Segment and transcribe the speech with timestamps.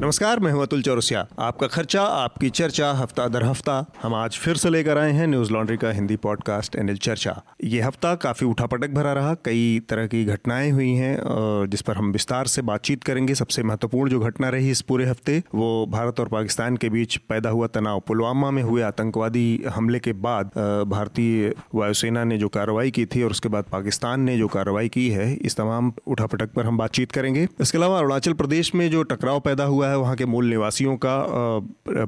[0.00, 4.56] नमस्कार, मैं हूँ अतुल चौरसिया। आपका खर्चा, आपकी चर्चा, हफ़्ता दर हफ़्ता, हम आज फिर
[4.56, 7.34] से लेकर आए हैं न्यूज़ लॉन्ड्री का हिंदी पॉडकास्ट एनएल चर्चा।
[7.64, 11.18] ये हफ़्ता काफ़ी उठापटक भरा रहा, कई तरह की घटनाएँ हुई हैं
[11.70, 15.42] जिस पर हम विस्तार से बातचीत करेंगे। सबसे महत्वपूर्ण जो घटना रही इस पूरे हफ़्ते,
[15.54, 20.12] वो भारत और पाकिस्तान के बीच पैदा हुआ तनाव। पुलवामा में हुए आतंकवादी हमले के
[20.20, 20.50] बाद
[20.88, 25.08] भारतीय वायुसेना ने जो कार्रवाई की थी और उसके बाद पाकिस्तान ने जो कार्रवाई की
[25.10, 29.40] है, इस तमाम उठापटक पर हम बातचीत करेंगे। इसके अलावा अरुणाचल प्रदेश में जो टकराव
[29.40, 31.16] पैदा हुआ है, वहाँ के मूल निवासियों का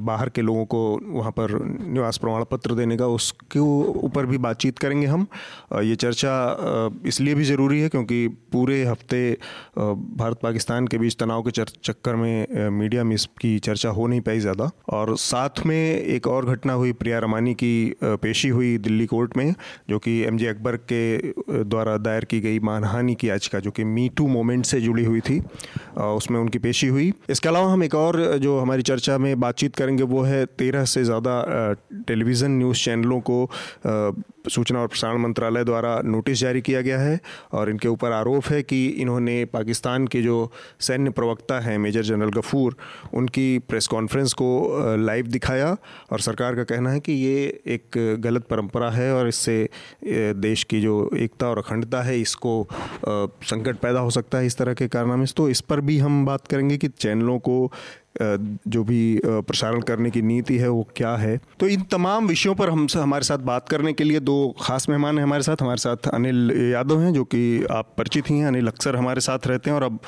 [0.02, 4.78] बाहर के लोगों को वहाँ पर निवास प्रमाण पत्र देने का, उसके ऊपर भी बातचीत
[4.78, 5.26] करेंगे हम।
[5.74, 6.32] ये चर्चा
[7.06, 9.20] इसलिए भी ज़रूरी है क्योंकि पूरे हफ़्ते
[9.76, 14.40] भारत पाकिस्तान के बीच तनाव के चक्कर में मीडिया में इसकी चर्चा हो नहीं पाई
[14.40, 19.36] ज़्यादा। और साथ में एक और घटना हुई, प्रिया रमानी की पेशी हुई दिल्ली कोर्ट
[19.36, 19.54] में,
[19.88, 23.84] जो कि एम जे अकबर के द्वारा दायर की गई मानहानि की याचिका, जो कि
[23.86, 25.40] मी टू मोमेंट से जुड़ी हुई थी
[25.98, 30.02] उसमें उनकी पेशी हुई। इसके अलावा हम एक और, जो हमारी चर्चा में बातचीत करेंगे,
[30.04, 31.34] वो है तेरह से ज़्यादा
[32.08, 33.44] टेलीविज़न न्यूज़ चैनलों को
[34.48, 37.18] सूचना और प्रसारण मंत्रालय द्वारा नोटिस जारी किया गया है
[37.52, 42.30] और इनके ऊपर आरोप है कि इन्होंने पाकिस्तान के जो सैन्य प्रवक्ता हैं, मेजर जनरल
[42.30, 42.76] गफूर,
[43.14, 45.76] उनकी प्रेस कॉन्फ्रेंस को लाइव दिखाया
[46.12, 49.68] और सरकार का कहना है कि ये एक गलत परंपरा है और इससे
[50.04, 52.66] देश की जो एकता और अखंडता है, इसको
[53.06, 56.46] संकट पैदा हो सकता है इस तरह के कारनामे। तो इस पर भी हम बात
[56.46, 57.72] करेंगे कि चैनलों को
[58.16, 61.36] जो भी प्रसारण करने की नीति है वो क्या है?
[61.60, 65.18] तो इन तमाम विषयों पर हम हमारे साथ बात करने के लिए दो खास मेहमान
[65.18, 67.42] हैं हमारे साथ। हमारे साथ अनिल यादव हैं जो कि
[67.72, 69.98] आप परिचित ही हैं। अनिल अक्सर हमारे साथ रहते हैं और अब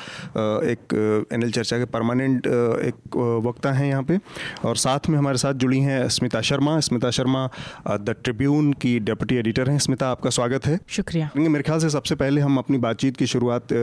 [0.65, 4.19] एक एनएल चर्चा के परमानेंट एक वक्ता हैं यहाँ पे।
[4.65, 7.47] और साथ में हमारे साथ जुड़ी हैं स्मिता शर्मा। स्मिता शर्मा
[7.89, 12.15] द ट्रिब्यून की डेप्यूटी एडिटर हैं। स्मिता आपका स्वागत है। शुक्रिया। मेरे ख्याल से सबसे
[12.15, 13.73] पहले हम अपनी बातचीत की शुरुआत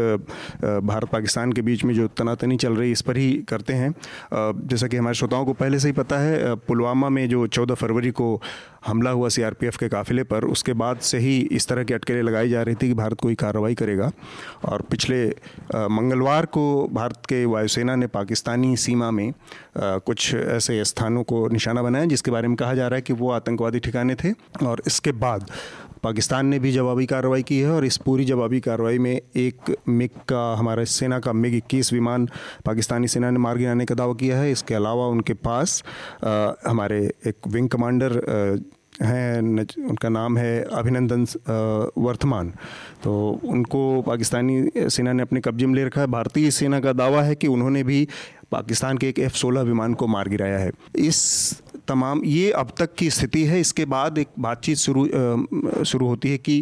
[0.85, 3.95] भारत पाकिस्तान के बीच में जो तनातनी चल रही इस पर ही करते हैं।
[4.33, 8.11] जैसा कि हमारे श्रोताओं को पहले से ही पता है पुलवामा में जो 14 फरवरी
[8.11, 8.41] को
[8.87, 12.49] हमला हुआ सीआरपीएफ के काफिले पर, उसके बाद से ही इस तरह की अटकलें लगाई
[12.49, 14.11] जा रही थी कि भारत कोई कार्रवाई करेगा।
[14.65, 15.25] और पिछले
[15.75, 19.33] मंगलवार को भारत के वायुसेना ने पाकिस्तानी सीमा में
[19.79, 23.31] कुछ ऐसे स्थानों को निशाना बनाया, जिसके बारे में कहा जा रहा है कि वो
[23.31, 24.33] आतंकवादी ठिकाने थे।
[24.67, 25.51] और इसके बाद
[26.03, 30.11] पाकिस्तान ने भी जवाबी कार्रवाई की है और इस पूरी जवाबी कार्रवाई में एक मिग
[30.29, 32.29] का हमारे सेना का मिग इक्कीस विमान
[32.67, 35.83] पाकिस्तानी सेना ने मार गिराने का दावा किया है। इसके अलावा उनके पास
[36.25, 38.21] आ, हमारे एक विंग कमांडर
[39.03, 41.25] हैं उनका नाम है अभिनंदन
[41.99, 42.53] वर्तमान
[43.03, 47.23] तो उनको पाकिस्तानी सेना ने अपने कब्जे में ले रखा है। भारतीय सेना का दावा
[47.23, 48.07] है कि उन्होंने भी
[48.53, 51.19] पाकिस्तान के एक एफ़ सोलह विमान को मार गिराया है। इस
[51.89, 55.07] तमाम, ये अब तक की स्थिति है। इसके बाद एक बातचीत शुरू
[55.85, 56.59] शुरू होती है कि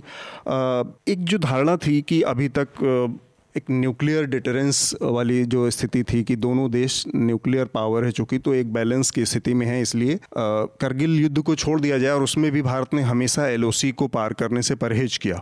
[1.08, 3.18] एक जो धारणा थी कि अभी तक
[3.54, 8.54] एक न्यूक्लियर डिटरेंस वाली जो स्थिति थी कि दोनों देश न्यूक्लियर पावर है चूँकि तो
[8.54, 12.50] एक बैलेंस की स्थिति में है, इसलिए करगिल युद्ध को छोड़ दिया जाए और उसमें
[12.52, 15.40] भी भारत ने हमेशा एलओसी को पार करने से परहेज किया।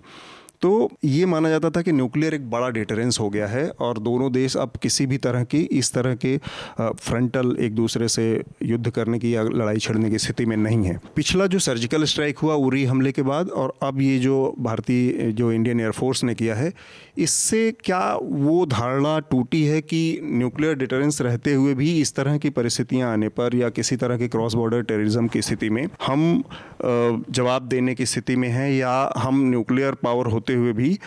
[0.62, 4.30] तो ये माना जाता था कि न्यूक्लियर एक बड़ा डिटरेंस हो गया है और दोनों
[4.32, 6.36] देश अब किसी भी तरह की इस तरह के
[6.80, 8.24] फ्रंटल एक दूसरे से
[8.62, 12.38] युद्ध करने की या लड़ाई छड़ने की स्थिति में नहीं है। पिछला जो सर्जिकल स्ट्राइक
[12.38, 16.54] हुआ उरी हमले के बाद और अब ये जो भारतीय, जो इंडियन एयरफोर्स ने किया
[16.54, 16.72] है,
[17.18, 22.50] इससे क्या वो धारणा टूटी है कि न्यूक्लियर डिटरेंस रहते हुए भी इस तरह की
[22.50, 26.42] परिस्थितियाँ आने पर या किसी तरह के क्रॉस बॉर्डर टेररिज्म की स्थिति में हम
[26.82, 30.98] जवाब देने की स्थिति में हैं या हम न्यूक्लियर पावर होते होते हुए भी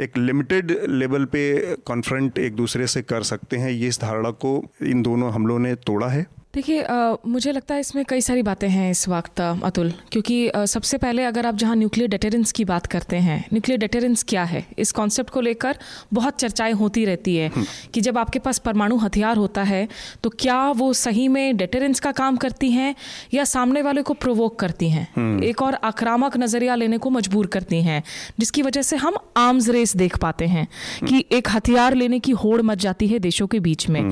[0.00, 1.42] एक लिमिटेड लेवल पे
[1.86, 5.74] कॉन्फ्रेंट एक दूसरे से कर सकते हैं। ये इस धारणा को इन दोनों हमलों ने
[5.74, 6.86] तोड़ा है। देखिए
[7.26, 11.22] मुझे लगता है इसमें कई सारी बातें हैं इस वक्त अतुल क्योंकि आ, सबसे पहले
[11.24, 15.30] अगर आप जहाँ न्यूक्लियर डेटेरेंस की बात करते हैं न्यूक्लियर डेटेरेंस क्या है इस कॉन्सेप्ट
[15.30, 15.78] को लेकर
[16.12, 17.64] बहुत चर्चाएँ होती रहती है हम्म।
[17.94, 19.86] कि जब आपके पास परमाणु हथियार होता है
[20.22, 22.94] तो क्या वो सही में डेटेरेंस का काम करती हैं
[23.34, 27.46] या सामने वाले को प्रोवोक करती हैं हम्म। एक और आक्रामक नज़रिया लेने को मजबूर
[27.48, 28.02] करती हैं
[28.38, 32.32] जिसकी वजह से हम आर्म्स रेस देख पाते हैं हम्म। कि एक हथियार लेने की
[32.44, 34.02] होड़ मच जाती है देशों के बीच में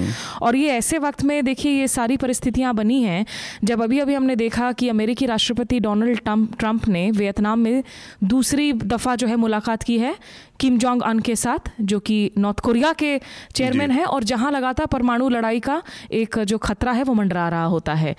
[0.41, 3.25] और ये ऐसे वक्त में देखिए ये सारी परिस्थितियाँ बनी हैं।
[3.65, 6.21] जब अभी अभी हमने देखा कि अमेरिकी राष्ट्रपति डोनाल्ड
[6.59, 7.83] ट्रंप ने वियतनाम में
[8.25, 10.15] दूसरी दफ़ा जो है मुलाकात की है
[10.61, 13.19] किम जोंग अन के साथ जो कि नॉर्थ कोरिया के
[13.55, 15.83] चेयरमैन है और जहाँ लगातार परमाणु लड़ाई का
[16.13, 18.15] एक जो खतरा है वो मंडरा रहा होता है।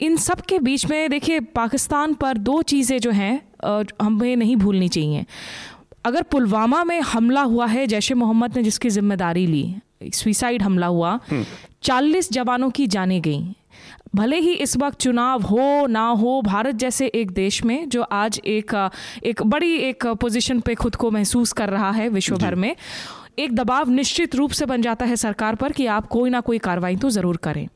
[0.00, 3.34] इन सब के बीच में देखिए पाकिस्तान पर दो चीज़ें जो हैं
[4.02, 5.24] हमें नहीं भूलनी चाहिए।
[6.04, 11.18] अगर पुलवामा में हमला हुआ है जैश मोहम्मद ने जिसकी ज़िम्मेदारी ली सुइसाइड हमला हुआ
[11.30, 11.44] हम्म।
[11.82, 13.44] चालीस जवानों की जाने गई।
[14.14, 18.40] भले ही इस वक्त चुनाव हो ना हो भारत जैसे एक देश में जो आज
[18.46, 18.74] एक
[19.24, 22.74] एक बड़ी एक पोजीशन पे खुद को महसूस कर रहा है विश्व भर में
[23.38, 26.58] एक दबाव निश्चित रूप से बन जाता है सरकार पर कि आप कोई ना कोई
[26.58, 27.66] कार्रवाई तो ज़रूर करें।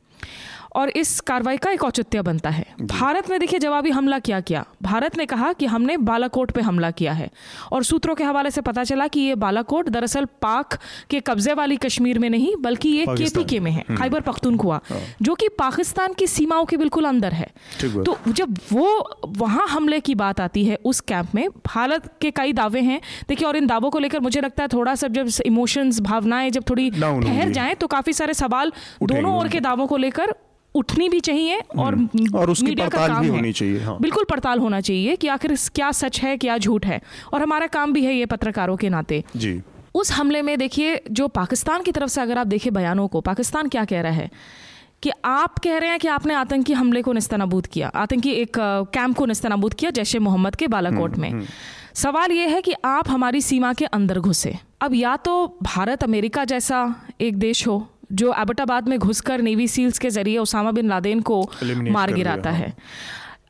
[0.77, 4.65] और इस कार्रवाई का एक औचित्य बनता है। भारत ने देखिए जवाबी हमला क्या किया?
[4.83, 7.31] भारत ने कहा कि हमने बालाकोट पे हमला किया है
[7.73, 10.79] और सूत्रों के हवाले से पता चला कि ये बालाकोट दरअसल पाक
[11.11, 15.01] के कब्जे वाली कश्मीर में नहीं बल्कि ये केपीके में है हम्म। खैबर पख्तूनख्वा हाँ।
[15.23, 17.51] जो कि पाकिस्तान की सीमाओं के बिल्कुल अंदर है।
[17.83, 18.89] तो जब वो
[19.39, 23.49] वहाँ हमले की बात आती है उस कैंप में भारत के कई दावे हैं। देखिए
[23.49, 26.91] और इन दावों को लेकर मुझे लगता है थोड़ा सा जब इमोशंस भावनाएँ जब थोड़ी
[26.91, 28.73] ठहर जाए तो काफ़ी सारे सवाल
[29.03, 30.35] दोनों ओर के दावों को लेकर
[30.79, 34.25] उठनी भी चाहिए और हम्म। और उसकी मीडिया का काम भी होनी चाहिए हाँ। बिल्कुल
[34.25, 37.01] पड़ताल होना चाहिए कि आखिर क्या सच है क्या झूठ है।
[37.33, 39.61] और हमारा काम भी है ये पत्रकारों के नाते। जी।
[39.95, 43.69] उस हमले में देखिए जो पाकिस्तान की तरफ़ से अगर आप देखिए बयानों को पाकिस्तान
[43.69, 44.31] क्या कह रहा है?
[45.03, 48.57] कि आप कह रहे हैं कि आपने आतंकी हमले को निस्तनाबूद किया आतंकी एक
[48.95, 51.45] कैंप को निस्तनाबूद किया जैसे मोहम्मद के बालाकोट हम्म, में। हम्म।
[51.95, 56.45] सवाल यह है कि आप हमारी सीमा के अंदर घुसे। अब या तो भारत अमेरिका
[56.45, 56.81] जैसा
[57.21, 61.43] एक देश हो जो एबटाबाद में घुसकर नेवी सील्स के ज़रिए उसामा बिन लादेन को
[61.91, 62.75] मार गिराता हाँ। है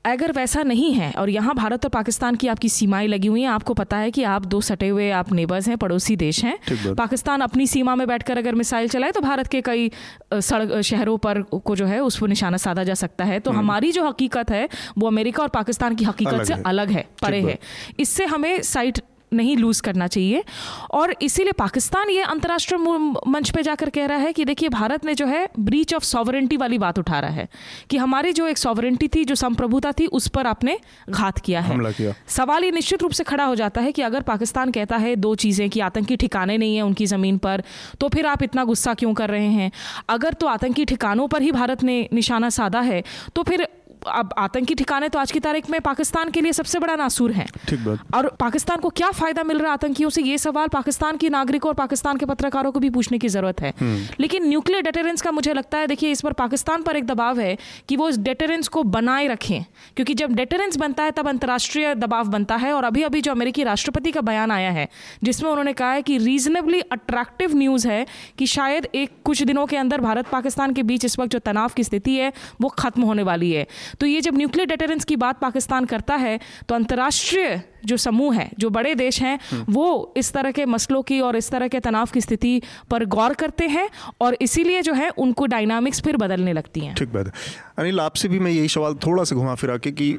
[0.05, 3.49] अगर वैसा नहीं है और यहाँ भारत और पाकिस्तान की आपकी सीमाएँ लगी हुई हैं
[3.49, 7.41] आपको पता है कि आप दो सटे हुए आप नेबर्स हैं पड़ोसी देश हैं पाकिस्तान
[7.41, 9.91] अपनी सीमा में बैठकर अगर मिसाइल चलाए तो भारत के कई
[10.33, 13.61] सड़क शहरों पर को जो है उस पर निशाना साधा जा सकता है तो हम्म।
[13.61, 14.69] हमारी जो हकीकत है
[14.99, 17.59] वो अमेरिका और पाकिस्तान की हकीकत अलग से है। अलग है परे है
[17.99, 19.01] इससे हमें साइट
[19.33, 20.45] नहीं लूज़ करना चाहिए।
[20.91, 22.81] और इसीलिए पाकिस्तान ये अंतर्राष्ट्रीय
[23.27, 26.57] मंच पे जाकर कह रहा है कि देखिए भारत ने जो है ब्रीच ऑफ़ सॉवरेंटी
[26.57, 27.49] वाली बात उठा रहा है
[27.91, 30.79] कि हमारी जो एक सॉवरेंटी थी जो संप्रभुता थी उस पर आपने
[31.11, 34.23] घात किया है। किया। सवाल ये निश्चित रूप से खड़ा हो जाता है कि अगर
[34.23, 37.63] पाकिस्तान कहता है दो चीज़ें कि आतंकी ठिकाने नहीं है उनकी ज़मीन पर
[38.01, 39.71] तो फिर आप इतना गुस्सा क्यों कर रहे हैं?
[40.09, 43.03] अगर तो आतंकी ठिकानों पर ही भारत ने निशाना साधा है
[43.35, 43.67] तो फिर
[44.09, 47.47] अब आतंकी ठिकाने तो आज की तारीख में पाकिस्तान के लिए सबसे बड़ा नासूर है।
[47.69, 50.23] ठीक बात। और पाकिस्तान को क्या फ़ायदा मिल रहा है आतंकियों से?
[50.23, 53.73] ये सवाल पाकिस्तान की नागरिकों और पाकिस्तान के पत्रकारों को भी पूछने की ज़रूरत है।
[53.81, 57.41] हम्म। लेकिन न्यूक्लियर डेटरेंस का मुझे लगता है देखिए इस पर पाकिस्तान पर एक दबाव
[57.41, 57.59] है
[57.89, 59.65] कि वो इस डेटरेंस को बनाए रखें।
[59.97, 63.63] क्योंकि जब डेटरेंस बनता है तब अंतर्राष्ट्रीय दबाव बनता है और अभी अभी जो अमेरिकी
[63.63, 64.89] राष्ट्रपति का बयान आया है
[65.23, 68.07] जिसमें उन्होंने कहा है कि रीजनेबली अट्रैक्टिव न्यूज़ है
[68.39, 71.69] कि शायद एक कुछ दिनों के अंदर भारत पाकिस्तान के बीच इस वक्त जो तनाव
[71.69, 73.67] की स्थिति है वो खत्म होने वाली है।
[74.01, 78.51] तो ये जब न्यूक्लियर डेटरेंस की बात पाकिस्तान करता है तो अंतर्राष्ट्रीय जो समूह है
[78.59, 81.81] जो बड़े देश हैं हम्म। वो इस तरह के मसलों की और इस तरह के
[81.81, 82.61] तनाव की स्थिति
[82.91, 83.89] पर गौर करते हैं
[84.21, 87.33] और इसीलिए जो है उनको डायनामिक्स फिर बदलने लगती हैं। ठीक बात है।
[87.79, 90.11] अनिल आपसे भी मैं यही सवाल थोड़ा सा घुमा फिरा के कि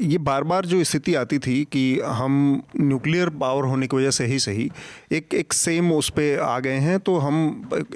[0.00, 4.24] ये बार बार जो स्थिति आती थी कि हम न्यूक्लियर पावर होने की वजह से
[4.26, 4.70] ही सही
[5.12, 7.38] एक एक सेम उस पर आ गए हैं तो हम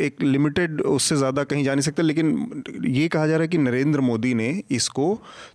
[0.01, 3.59] एक लिमिटेड उससे ज़्यादा कहीं जा नहीं सकते लेकिन ये कहा जा रहा है कि
[3.59, 5.15] नरेंद्र मोदी ने इसको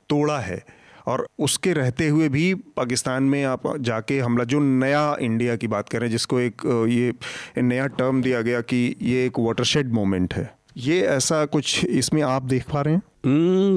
[0.09, 0.63] तोड़ा है।
[1.07, 5.89] और उसके रहते हुए भी पाकिस्तान में आप जाके हमला, जो नया इंडिया की बात
[5.89, 11.01] करें, जिसको एक ये नया टर्म दिया गया कि ये एक वाटरशेड मोमेंट है। ये
[11.01, 13.01] ऐसा कुछ इसमें आप देख पा रहे हैं?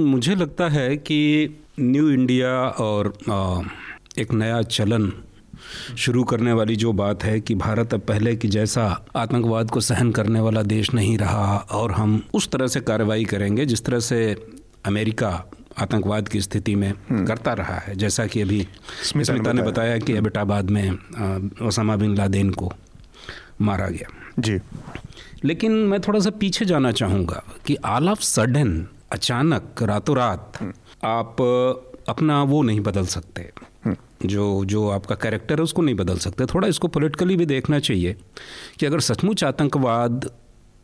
[0.04, 1.48] मुझे लगता है कि
[1.80, 3.12] न्यू इंडिया और
[4.18, 5.12] एक नया चलन
[5.96, 8.84] शुरू करने वाली जो बात है कि भारत अब पहले की जैसा
[9.16, 13.66] आतंकवाद को सहन करने वाला देश नहीं रहा और हम उस तरह से कार्रवाई करेंगे,
[13.66, 14.36] जिस तरह से
[14.86, 15.30] अमेरिका
[15.78, 18.68] आतंकवाद की स्थिति में हम्म। करता रहा है। जैसा कि अभी
[19.02, 20.90] स्मिता ने बताया। कि एबटाबाद में
[21.62, 22.72] ओसामा बिन लादेन को
[23.60, 24.60] मारा गया। जी।
[25.44, 30.72] लेकिन मैं थोड़ा सा पीछे जाना चाहूँगा कि आल ऑफ़ सडन अचानक रातों रात हम्म।
[31.04, 31.36] आप
[32.08, 33.50] अपना वो नहीं बदल सकते।
[33.84, 37.78] हम्म। जो जो आपका कैरेक्टर है उसको नहीं बदल सकते। थोड़ा इसको पॉलिटिकली भी देखना
[37.78, 38.16] चाहिए
[38.80, 40.30] कि अगर सचमुच आतंकवाद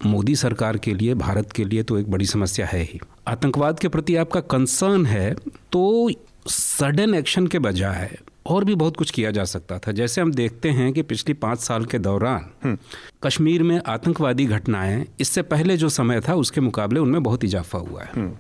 [0.01, 3.89] मोदी सरकार के लिए भारत के लिए तो एक बड़ी समस्या है ही आतंकवाद के
[3.89, 5.35] प्रति आपका कंसर्न है
[5.73, 6.11] तो
[6.49, 8.17] सडन एक्शन के बजाय
[8.47, 11.61] और भी बहुत कुछ किया जा सकता था जैसे हम देखते हैं कि पिछली पाँच
[11.61, 12.77] साल के दौरान हम्म।
[13.23, 18.03] कश्मीर में आतंकवादी घटनाएँ इससे पहले जो समय था उसके मुकाबले उनमें बहुत इजाफा हुआ
[18.03, 18.37] है हम्म।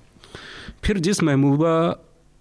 [0.84, 1.74] फिर जिस महबूबा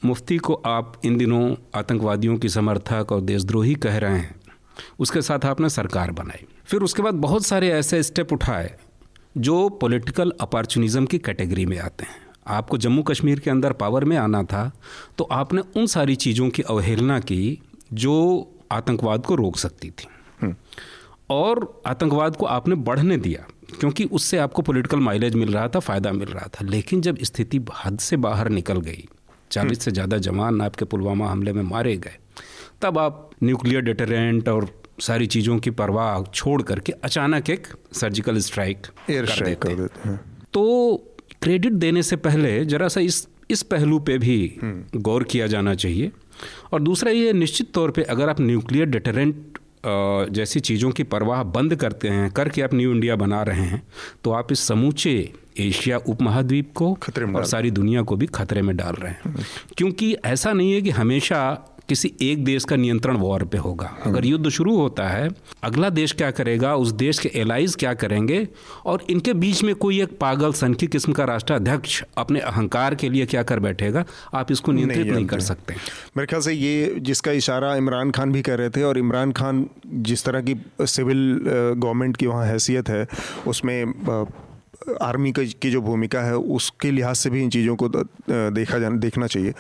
[0.02, 4.36] मुफ्ती को आप इन दिनों आतंकवादियों की समर्थक और देशद्रोही कह रहे हैं
[5.00, 8.76] उसके साथ आपने सरकार बनाई फिर उसके बाद बहुत सारे ऐसे स्टेप उठाए
[9.36, 14.16] जो पॉलिटिकल अपॉर्चुनिज्म की कैटेगरी में आते हैं आपको जम्मू कश्मीर के अंदर पावर में
[14.18, 14.72] आना था
[15.18, 17.60] तो आपने उन सारी चीज़ों की अवहेलना की
[17.94, 18.16] जो
[18.72, 20.08] आतंकवाद को रोक सकती थी
[20.42, 20.56] हम्म।
[21.30, 23.46] और आतंकवाद को आपने बढ़ने दिया
[23.80, 27.66] क्योंकि उससे आपको पॉलिटिकल माइलेज मिल रहा था फ़ायदा मिल रहा था लेकिन जब स्थिति
[27.86, 29.08] हद से बाहर निकल गई
[29.52, 32.18] चालीस। से ज़्यादा जवान आपके पुलवामा हमले में मारे गए
[32.82, 34.70] तब आप न्यूक्लियर डिटरेंट और
[35.02, 40.20] सारी चीज़ों की परवाह छोड़ करके अचानक एक सर्जिकल स्ट्राइक कर देते, कर देते हैं।
[40.54, 40.64] तो
[41.42, 44.56] क्रेडिट देने से पहले जरा सा इस इस पहलू पे भी
[44.96, 46.12] गौर किया जाना चाहिए।
[46.74, 49.58] और दूसरा ये निश्चित तौर पे अगर आप न्यूक्लियर डिटरेंट
[50.32, 53.82] जैसी चीज़ों की परवाह बंद करते हैं करके आप न्यू इंडिया बना रहे हैं
[54.24, 58.62] तो आप इस समूचे एशिया उपमहाद्वीप को खतरे में और सारी दुनिया को भी खतरे
[58.62, 59.46] में डाल रहे हैं।
[59.78, 61.42] क्योंकि ऐसा नहीं है कि हमेशा
[61.90, 65.30] किसी एक देश का नियंत्रण वॉर पे होगा। अगर युद्ध शुरू होता है
[65.64, 68.48] अगला देश क्या करेगा उस देश के एलाइज क्या करेंगे
[68.86, 73.10] और इनके बीच में कोई एक पागल सन की किस्म का राष्ट्राध्यक्ष अपने अहंकार के
[73.10, 75.76] लिए क्या कर बैठेगा आप इसको नियंत्रित नहीं, नहीं कर सकते।
[76.18, 79.66] मेरे ख्याल से ये जिसका इशारा इमरान खान भी कर रहे थे और इमरान खान
[79.88, 83.08] जिस तरह की सिविल गवर्नमेंट की वहाँ हैसियत है
[83.48, 83.84] उसमें
[85.02, 89.28] आर्मी की जो भूमिका है उसके लिहाज से भी इन चीज़ों को देखा जाना देखना
[89.28, 89.54] चाहिए।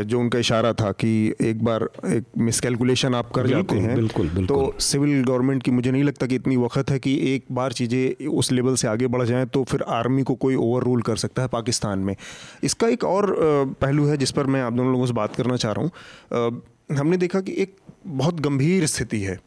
[0.00, 4.46] जो उनका इशारा था कि एक बार एक मिसकैलकुलेशन आप कर जाते हैं बिल्कुल, बिल्कुल।
[4.46, 8.26] तो सिविल गवर्नमेंट की मुझे नहीं लगता कि इतनी वक्त है कि एक बार चीज़ें
[8.28, 11.42] उस लेवल से आगे बढ़ जाएँ तो फिर आर्मी को कोई ओवर रूल कर सकता
[11.42, 12.14] है पाकिस्तान में।
[12.64, 13.34] इसका एक और
[13.80, 17.16] पहलू है जिस पर मैं आप दोनों लोगों से बात करना चाह रहा हूँ। हमने
[17.16, 17.76] देखा कि एक
[18.06, 19.38] बहुत गंभीर स्थिति है।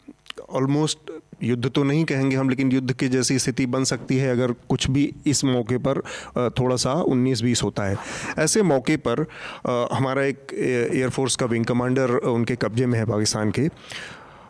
[0.51, 1.11] ऑलमोस्ट
[1.43, 4.89] युद्ध तो नहीं कहेंगे हम, लेकिन युद्ध की जैसी स्थिति बन सकती है अगर कुछ
[4.89, 6.01] भी इस मौके पर
[6.51, 7.97] थोड़ा सा 19-20 होता है।
[8.39, 9.25] ऐसे मौके पर
[9.93, 13.67] हमारा एक एयरफोर्स का विंग कमांडर उनके कब्जे में है पाकिस्तान के।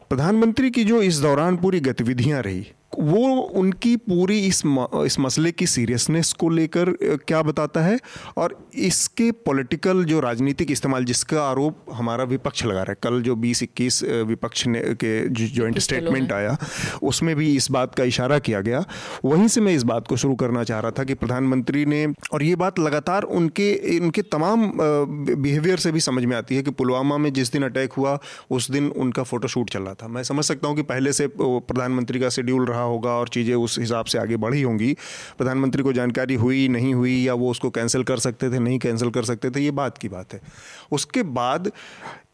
[0.10, 2.68] प्रधानमंत्री की जो इस दौरान पूरी गतिविधियाँ रही
[3.00, 6.92] वो उनकी पूरी इस म, इस मसले की सीरियसनेस को लेकर
[7.28, 8.00] क्या बताता है?
[8.38, 13.36] और इसके पॉलिटिकल जो राजनीतिक इस्तेमाल जिसका आरोप हमारा विपक्ष लगा रहा है कल जो
[13.36, 16.58] 20-21 विपक्ष ने के जॉइंट स्टेटमेंट आया
[17.04, 18.84] उसमें भी इस बात का इशारा किया गया।
[19.25, 22.44] वहीं से मैं इस बात को शुरू करना चाह रहा था कि प्रधानमंत्री ने और
[22.44, 27.18] ये बात लगातार उनके उनके तमाम बिहेवियर से भी समझ में आती है कि पुलवामा
[27.18, 28.18] में जिस दिन अटैक हुआ
[28.50, 32.20] उस दिन उनका फ़ोटोशूट चल रहा था। मैं समझ सकता हूँ कि पहले से प्रधानमंत्री
[32.20, 34.94] का शेड्यूल रहा होगा और चीज़ें उस हिसाब से आगे बढ़ी होंगी।
[35.38, 39.10] प्रधानमंत्री को जानकारी हुई, नहीं हुई, या वो उसको कैंसिल कर सकते थे, नहीं कैंसिल
[39.10, 40.42] कर सकते थे, ये बात की बात है।
[40.92, 41.72] उसके बाद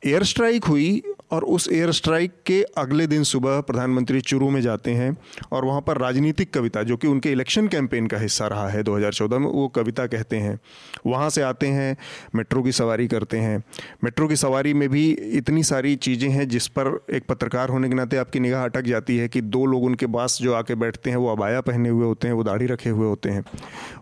[0.05, 4.91] एयर स्ट्राइक हुई और उस एयर स्ट्राइक के अगले दिन सुबह प्रधानमंत्री चुरू में जाते
[4.91, 5.17] हैं
[5.51, 9.39] और वहाँ पर राजनीतिक कविता, जो कि उनके इलेक्शन कैंपेन का हिस्सा रहा है 2014
[9.39, 10.59] में, वो कविता कहते हैं।
[11.07, 11.97] वहाँ से आते हैं,
[12.35, 13.63] मेट्रो की सवारी करते हैं।
[14.03, 17.95] मेट्रो की सवारी में भी इतनी सारी चीज़ें हैं जिस पर एक पत्रकार होने के
[17.95, 21.17] नाते आपकी निगाह अटक जाती है कि दो लोग उनके पास जो आके बैठते हैं,
[21.17, 23.43] वो अबाया पहने हुए होते हैं, वो दाढ़ी रखे हुए होते हैं।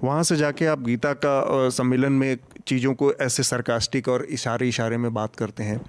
[0.03, 2.37] वहाँ से जाके आप गीता का सम्मेलन में
[2.67, 5.88] चीज़ों को ऐसे सरकास्टिक और इशारे इशारे में बात करते हैं।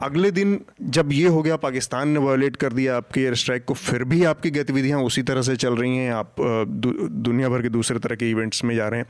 [0.00, 3.74] अगले दिन जब ये हो गया, पाकिस्तान ने वायोलेट कर दिया आपके एयर स्ट्राइक को,
[3.74, 7.98] फिर भी आपकी गतिविधियाँ उसी तरह से चल रही हैं। आप दुनिया भर के दूसरे
[7.98, 9.06] तरह के इवेंट्स में जा रहे हैं।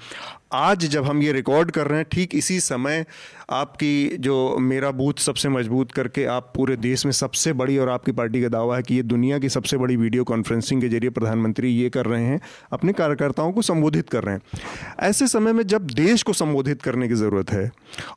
[0.52, 3.04] आज जब हम ये रिकॉर्ड कर रहे हैं, ठीक इसी समय
[3.50, 8.12] आपकी जो मेरा बूथ सबसे मज़बूत करके आप पूरे देश में सबसे बड़ी और आपकी
[8.12, 11.70] पार्टी का दावा है कि ये दुनिया की सबसे बड़ी वीडियो कॉन्फ्रेंसिंग के ज़रिए प्रधानमंत्री
[11.70, 12.40] ये कर रहे हैं,
[12.72, 14.42] अपने कार्यकर्ताओं को संबोधित कर रहे हैं।
[15.00, 17.70] ऐसे समय में जब देश को संबोधित करने की ज़रूरत है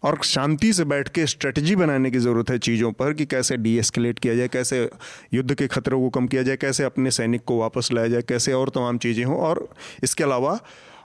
[0.04, 3.78] और शांति से बैठ के स्ट्रेटजी बनाने की ज़रूरत है चीज़ों पर कि कैसे डी
[3.78, 4.90] एस्केलेट किया जाए, कैसे
[5.34, 8.54] युद्ध के खतरों को कम किया जाए, कैसे अपने सैनिक को वापस लाया जाए, कैसे
[8.54, 9.68] और तमाम चीज़ें हों। और
[10.04, 10.60] इसके अलावा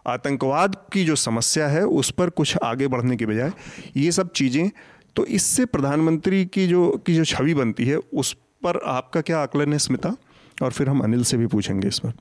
[0.06, 3.52] आतंकवाद की जो समस्या है, उस पर कुछ आगे बढ़ने के बजाय
[3.96, 4.70] ये सब चीज़ें
[5.16, 8.32] तो इससे प्रधानमंत्री की जो की जो छवि बनती है, उस
[8.64, 10.16] पर आपका क्या आकलन है, स्मिता?
[10.62, 12.12] और फिर हम अनिल से भी पूछेंगे इस पर।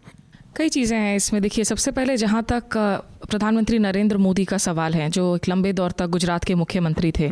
[0.58, 2.78] कई चीज़ें हैं इसमें। देखिए सबसे पहले जहाँ तक
[3.30, 7.30] प्रधानमंत्री नरेंद्र मोदी का सवाल है जो एक लंबे दौर तक गुजरात के मुख्यमंत्री थे।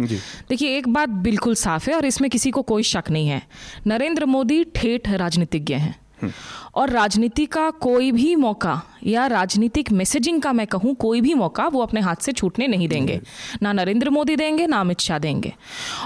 [0.49, 3.41] देखिए एक बात बिल्कुल साफ़ है और इसमें किसी को कोई शक नहीं है।
[3.87, 10.41] नरेंद्र मोदी ठेठ राजनीतिज्ञ हैं। हम्म। और राजनीति का कोई भी मौका या राजनीतिक मैसेजिंग
[10.41, 13.19] का मैं कहूँ कोई भी मौका वो अपने हाथ से छूटने नहीं देंगे।
[13.61, 15.53] ना नरेंद्र मोदी देंगे ना अमित शाह देंगे।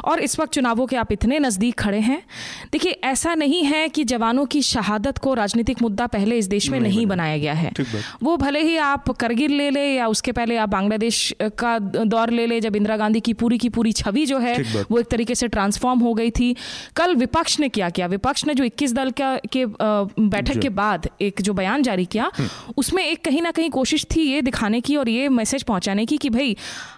[0.05, 2.21] और इस वक्त चुनावों के आप इतने नज़दीक खड़े हैं।
[2.71, 6.79] देखिए ऐसा नहीं है कि जवानों की शहादत को राजनीतिक मुद्दा पहले इस देश में
[6.79, 7.71] नहीं, नहीं बनाया गया है।
[8.23, 12.47] वो भले ही आप करगिल ले ले या उसके पहले आप बांग्लादेश का दौर ले
[12.47, 14.55] ले जब इंदिरा गांधी की पूरी की पूरी छवि जो है
[14.91, 16.55] वो एक तरीके से ट्रांसफॉर्म हो गई थी।
[16.95, 18.07] कल विपक्ष ने क्या किया?
[18.07, 22.31] विपक्ष ने जो इक्कीस दल का के बैठक के बाद एक जो बयान जारी किया
[22.37, 26.05] हम्म। उसमें एक कहीं ना कहीं कोशिश थी ये दिखाने की और ये मैसेज पहुँचाने
[26.05, 26.57] की कि भाई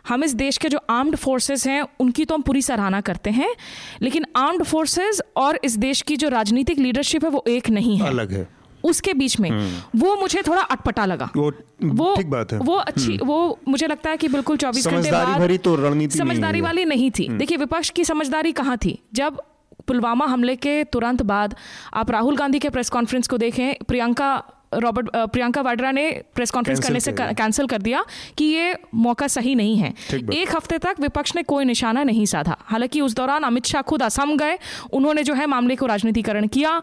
[0.09, 3.55] हम इस देश के जो आर्म्ड फोर्सेस हैं उनकी तो हम पूरी सराहना करते हैं
[4.01, 8.07] लेकिन आर्म्ड फोर्सेस और इस देश की जो राजनीतिक लीडरशिप है वो एक नहीं है।
[8.07, 8.47] अलग है।
[8.83, 11.51] उसके बीच में हम्म। वो मुझे थोड़ा अटपटा लगा। वो
[11.83, 15.11] वो ठीक बात है। वो अच्छी हम्म। वो मुझे लगता है कि बिल्कुल चौबीस घंटे
[15.11, 18.99] बाद तो समझदारी वाली नहीं थी। देखिए विपक्ष की समझदारी कहाँ थी?
[19.13, 19.41] जब
[19.87, 21.55] पुलवामा हमले के तुरंत बाद
[21.93, 24.31] आप राहुल गांधी के प्रेस कॉन्फ्रेंस को देखें प्रियंका
[24.73, 28.03] रॉबर्ट प्रियंका वाड्रा ने प्रेस कॉन्फ्रेंस करने से कैंसिल कर दिया
[28.37, 32.57] कि ये मौका सही नहीं है। एक हफ़्ते तक विपक्ष ने कोई निशाना नहीं साधा।
[32.65, 34.57] हालाँकि उस दौरान अमित शाह खुद असम गए
[34.93, 36.81] उन्होंने जो है मामले को राजनीतिकरण किया।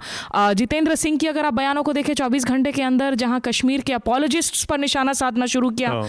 [0.55, 3.93] जितेंद्र सिंह की अगर आप बयानों को देखें चौबीस घंटे के अंदर जहाँ कश्मीर के
[3.93, 6.09] अपोलॉजिस्ट पर निशाना साधना शुरू किया हाँ।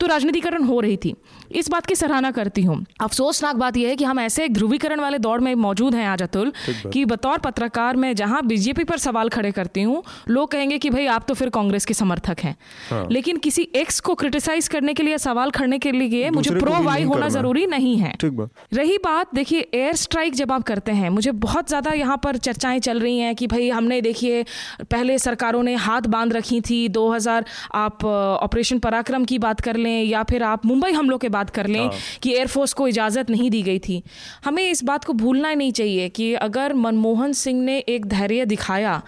[0.00, 1.14] तो राजनीतिकरण हो रही थी।
[1.50, 5.18] इस बात की सराहना करती हूँ। अफसोसनाक बात यह है कि हम ऐसे ध्रुवीकरण वाले
[5.18, 6.52] दौड़ में मौजूद हैं आज अतुल
[6.92, 11.06] कि बतौर पत्रकार मैं जहाँ बीजेपी पर सवाल खड़े करती हूँ लोग कहेंगे कि भाई
[11.08, 12.56] आप तो फिर कांग्रेस के समर्थक हैं।
[12.90, 16.82] हाँ। लेकिन किसी एक्स को क्रिटिसाइज करने के लिए सवाल खड़ने के लिए मुझे प्रो
[16.82, 21.30] वाई होना ज़रूरी नहीं है। रही बात देखिए एयर स्ट्राइक जब आप करते हैं मुझे
[21.44, 24.44] बहुत ज़्यादा यहाँ पर चर्चाएँ चल रही हैं कि भाई हमने देखिए
[24.82, 30.02] पहले सरकारों ने हाथ बाँध रखी थी 2000 आप ऑपरेशन पराक्रम की बात कर लें
[30.02, 33.50] या फिर आप मुंबई हमलों के बात कर लें हाँ। कि एयरफोर्स को इजाज़त नहीं
[33.50, 34.02] दी गई थी
[34.44, 38.44] हमें इस बात को भूलना ही नहीं चाहिए कि अगर मनमोहन सिंह ने एक धैर्य
[38.46, 39.00] दिखाया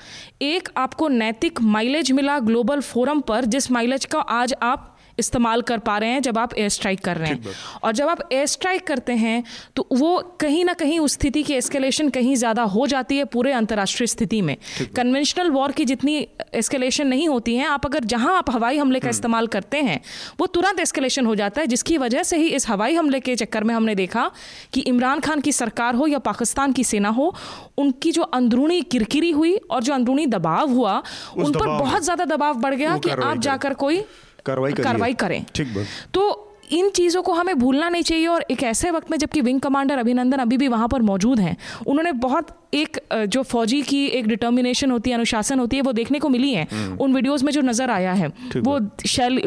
[0.43, 5.79] एक आपको नैतिक माइलेज मिला ग्लोबल फोरम पर जिस माइलेज का आज आप इस्तेमाल कर
[5.81, 8.87] पा रहे हैं जब आप एयर स्ट्राइक कर रहे हैं। और जब आप एयर स्ट्राइक
[8.87, 9.43] करते हैं
[9.77, 13.53] तो वो कहीं ना कहीं उस स्थिति की एस्केलेशन कहीं ज़्यादा हो जाती है पूरे
[13.53, 14.57] अंतर्राष्ट्रीय स्थिति में।
[14.97, 16.17] कन्वेंशनल वॉर की जितनी
[16.55, 20.01] एस्केलेशन नहीं होती है आप अगर जहाँ आप हवाई हमले का हम्म। इस्तेमाल करते हैं
[20.41, 23.65] वो तुरंत एस्केलेशन हो जाता है जिसकी वजह से ही इस हवाई हमले के चक्कर
[23.65, 24.31] में हमने देखा
[24.73, 27.35] कि इमरान खान की सरकार हो या पाकिस्तान की सेना हो
[27.79, 31.03] उनकी जो अंदरूनी किरकिरी हुई और जो अंदरूनी दबाव हुआ
[31.37, 34.03] उन पर बहुत ज़्यादा दबाव बढ़ गया कि आप जाकर कोई
[34.49, 35.75] कार्रवाई कार्रवाई करें। ठीक
[36.15, 36.29] तो
[36.73, 39.99] इन चीज़ों को हमें भूलना नहीं चाहिए और एक ऐसे वक्त में जबकि विंग कमांडर
[39.99, 44.91] अभिनंदन अभी भी वहाँ पर मौजूद हैं उन्होंने बहुत एक जो फौजी की एक डिटर्मिनेशन
[44.91, 47.61] होती है अनुशासन होती है वो देखने को मिली है हम्म। उन वीडियोस में जो
[47.63, 48.29] नज़र आया है
[48.59, 48.79] वो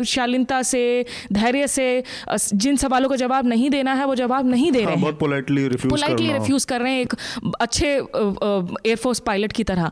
[0.05, 0.81] शालीनता से
[1.34, 1.88] धैर्य से
[2.55, 5.67] जिन सवालों का जवाब नहीं देना है वो जवाब नहीं दे हाँ, रहे हैं। पोलाइटली
[6.34, 7.13] रिफ्यूज कर रहे हैं एक
[7.60, 9.91] अच्छे एयरफोर्स पायलट की तरह।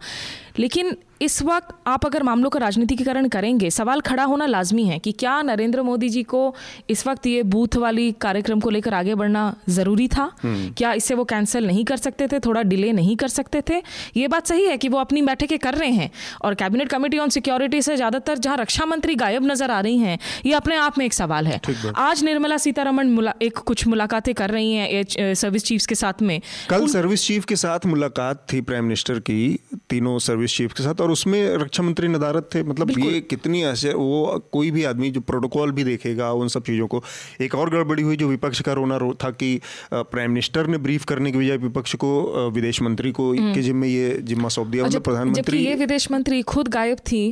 [0.60, 5.12] लेकिन इस वक्त आप अगर मामलों का राजनीतिकरण करेंगे सवाल खड़ा होना लाजमी है कि
[5.12, 6.56] क्या नरेंद्र मोदी जी को
[6.89, 10.30] इस वक्त ये बूथ वाली कार्यक्रम को लेकर आगे बढ़ना ज़रूरी था?
[10.44, 13.82] हम्म। क्या इसे वो कैंसिल नहीं कर सकते थे थोड़ा डिले नहीं कर सकते थे?
[14.18, 16.10] ये बात सही है कि वो अपनी बैठकें कर रहे हैं
[16.42, 20.18] और कैबिनेट कमेटी ऑन सिक्योरिटी से ज़्यादातर जहाँ रक्षा मंत्री गायब नज़र आ रही हैं
[20.46, 21.60] ये अपने आप में एक सवाल है।
[21.98, 26.39] आज निर्मला सीतारमण एक कुछ मुलाकातें कर रही हैं सर्विस चीफ के साथ में।
[26.70, 31.01] कल सर्विस चीफ के साथ मुलाकात थी प्राइम मिनिस्टर की तीनों सर्विस चीफ के साथ
[31.01, 35.21] और उसमें रक्षा मंत्री नदारत थे। मतलब ये कितनी ऐसे वो कोई भी आदमी जो
[35.21, 37.04] प्रोटोकॉल भी देखेगा उन सब चीज़ों को।
[37.41, 39.60] एक और गड़बड़ी हुई जो विपक्ष का रोना रो था कि
[39.93, 43.88] प्राइम मिनिस्टर ने ब्रीफ करने के बजाय विपक्ष को विदेश मंत्री को हम्म। के जिम्मे
[43.88, 47.23] ये जिम्मा सौंप दिया। मतलब प्रधानमंत्री ये विदेश मंत्री खुद गायब थी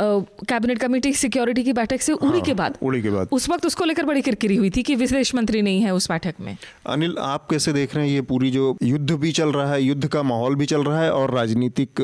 [0.00, 3.66] कैबिनेट कमेटी सिक्योरिटी की बैठक से उड़ी हाँ, के बाद। उड़ी के बाद। उस वक्त
[3.66, 7.16] उसको लेकर बड़ी किरकिरी हुई थी कि विदेश मंत्री नहीं है उस बैठक में। अनिल
[7.20, 10.22] आप कैसे देख रहे हैं ये पूरी जो युद्ध भी चल रहा है युद्ध का
[10.22, 12.00] माहौल भी चल रहा है और राजनीतिक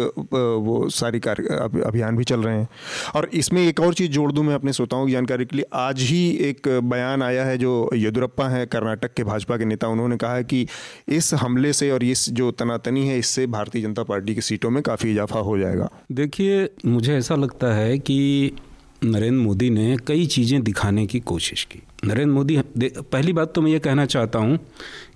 [0.56, 2.68] वो सारी कार्य अभियान भी चल रहे हैं।
[3.14, 6.00] और इसमें एक और चीज़ जोड़ दूँ मैं अपने श्रोताओं की जानकारी के लिए, आज
[6.00, 10.34] ही एक बयान आया है जो येदुरप्पा हैं, कर्नाटक के भाजपा के नेता, उन्होंने कहा
[10.34, 10.66] है कि
[11.08, 14.82] इस हमले से और इस जो तनातनी है, इससे भारतीय जनता पार्टी की सीटों में
[14.82, 18.52] काफ़ी इजाफा हो जाएगा। देखिए, मुझे ऐसा लगता है कि
[19.04, 23.70] नरेंद्र मोदी ने कई चीज़ें दिखाने की कोशिश की। नरेंद्र मोदी पहली बात तो मैं
[23.70, 24.58] ये कहना चाहता हूँ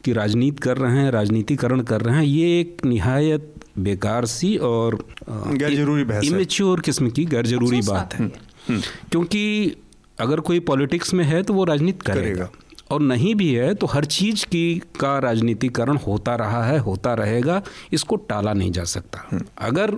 [0.04, 4.98] कि राजनीति कर रहे हैं, राजनीतिकरण कर रहे हैं, ये एक निहायत बेकार सी और
[5.28, 9.76] गैर ज़रूरी इमेच्योर किस्म की गैर ज़रूरी बात है हम्म। क्योंकि
[10.18, 12.50] अगर कोई पॉलिटिक्स में है तो वो राजनीति करेगा, करेगा।
[12.90, 17.62] और नहीं भी है तो हर चीज़ की का राजनीतिकरण होता रहा है होता रहेगा
[17.92, 19.96] इसको टाला नहीं जा सकता हम्म। अगर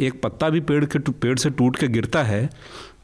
[0.00, 2.48] एक पत्ता भी पेड़ के पेड़ से टूट के गिरता है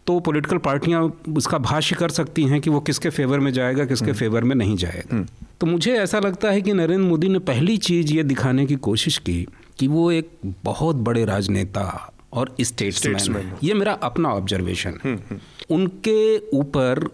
[0.06, 1.02] तो पॉलिटिकल पार्टियाँ
[1.36, 4.56] उसका भाष्य कर सकती हैं कि वो किसके फेवर में जाएगा किसके फेवर हम्म। में
[4.56, 5.24] नहीं जाएगा
[5.60, 9.18] तो मुझे ऐसा लगता है कि नरेंद्र मोदी ने पहली चीज़ ये दिखाने की कोशिश
[9.18, 9.46] की
[9.80, 10.30] कि वो एक
[10.64, 15.40] बहुत बड़े राजनेता और स्टेट्समैन ये मेरा अपना ऑब्जर्वेशन है। हम्म, हम्म।
[15.74, 17.08] उनके ऊपर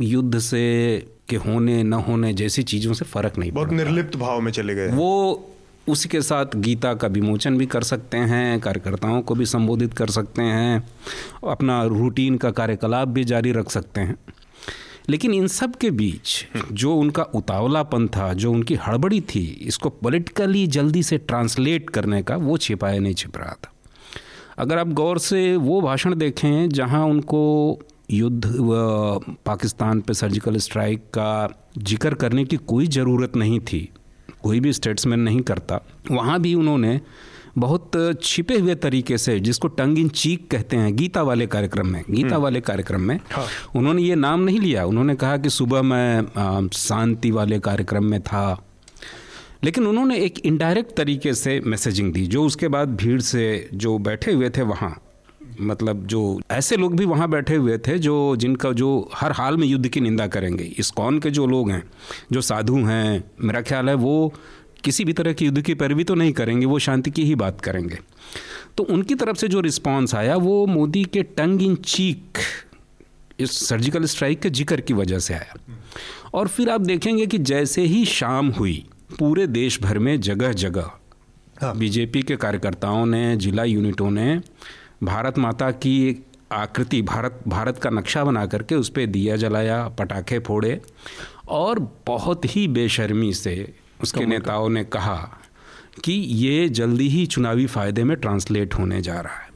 [0.00, 4.52] युद्ध से के होने न होने जैसी चीज़ों से फ़र्क नहीं बहुत निर्लिप्त भाव में
[4.52, 5.48] चले गए। वो
[5.88, 10.42] उसके साथ गीता का विमोचन भी कर सकते हैं कार्यकर्ताओं को भी संबोधित कर सकते
[10.42, 10.88] हैं
[11.48, 14.16] अपना रूटीन का कार्यकलाप भी जारी रख सकते हैं।
[15.08, 20.66] लेकिन इन सब के बीच जो उनका उतावलापन था, जो उनकी हड़बड़ी थी, इसको पॉलिटिकली
[20.68, 23.72] जल्दी से ट्रांसलेट करने का वो छिपाया नहीं छिप रहा था।
[24.58, 27.78] अगर आप गौर से वो भाषण देखें जहाँ उनको
[28.10, 28.44] युद्ध
[29.46, 33.88] पाकिस्तान पे सर्जिकल स्ट्राइक का ज़िक्र करने की कोई ज़रूरत नहीं थी,
[34.42, 37.00] कोई भी स्टेट्समैन नहीं करता, वहाँ भी उन्होंने
[37.56, 37.90] बहुत
[38.22, 42.26] छिपे हुए तरीके से जिसको टंग इन चीक कहते हैं गीता वाले कार्यक्रम में गीता
[42.26, 46.68] हम्म। वाले कार्यक्रम में हाँ। उन्होंने ये नाम नहीं लिया उन्होंने कहा कि सुबह मैं
[46.74, 48.44] शांति वाले कार्यक्रम में था
[49.64, 54.32] लेकिन उन्होंने एक इनडायरेक्ट तरीके से मैसेजिंग दी जो उसके बाद भीड़ से जो बैठे
[54.32, 54.96] हुए थे वहाँ
[55.60, 59.66] मतलब जो ऐसे लोग भी वहाँ बैठे हुए थे जो जिनका जो हर हाल में
[59.66, 61.82] युद्ध की निंदा करेंगे इस्कॉन के जो लोग हैं
[62.32, 64.32] जो साधु हैं मेरा ख्याल है वो
[64.84, 67.60] किसी भी तरह की युद्ध की पैरवी तो नहीं करेंगे वो शांति की ही बात
[67.60, 67.98] करेंगे
[68.76, 72.38] तो उनकी तरफ़ से जो रिस्पांस आया वो मोदी के टंग इन चीक
[73.40, 75.54] इस सर्जिकल स्ट्राइक के ज़िक्र की वजह से आया
[76.34, 78.84] और फिर आप देखेंगे कि जैसे ही शाम हुई
[79.18, 80.90] पूरे देश भर में जगह जगह
[81.62, 84.40] हाँ। बीजेपी के कार्यकर्ताओं ने जिला यूनिटों ने
[85.02, 90.38] भारत माता की आकृति भारत भारत का नक्शा बना करके उस पर दिया जलाया पटाखे
[90.38, 90.80] फोड़े
[91.48, 93.54] और बहुत ही बेशर्मी से
[94.02, 95.38] उसके नेताओं ने कहा
[96.04, 99.52] कि ये जल्दी ही चुनावी फ़ायदे में ट्रांसलेट होने जा रहा है।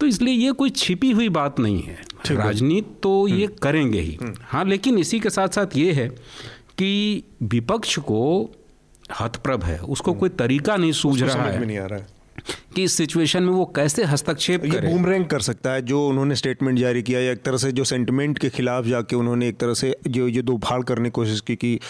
[0.00, 1.98] तो इसलिए ये कोई छिपी हुई बात नहीं है।
[2.30, 6.08] राजनीति तो हम्म। ये करेंगे ही। हम्म। हाँ लेकिन इसी के साथ साथ ये है
[6.78, 8.50] कि विपक्ष को
[9.20, 12.22] हतप्रभ है। उसको हम्म। कोई तरीका नहीं सूझ रहा है नहीं आ रहा है।
[12.74, 16.34] कि इस सिचुएशन में वो कैसे हस्तक्षेप करे। बूम रैंक कर सकता है जो उन्होंने
[16.34, 19.74] स्टेटमेंट जारी किया या एक तरह से जो सेंटिमेंट के खिलाफ जाके उन्होंने एक तरह
[19.74, 21.80] से जो ये दो फाड़ करने की कोशिश की कि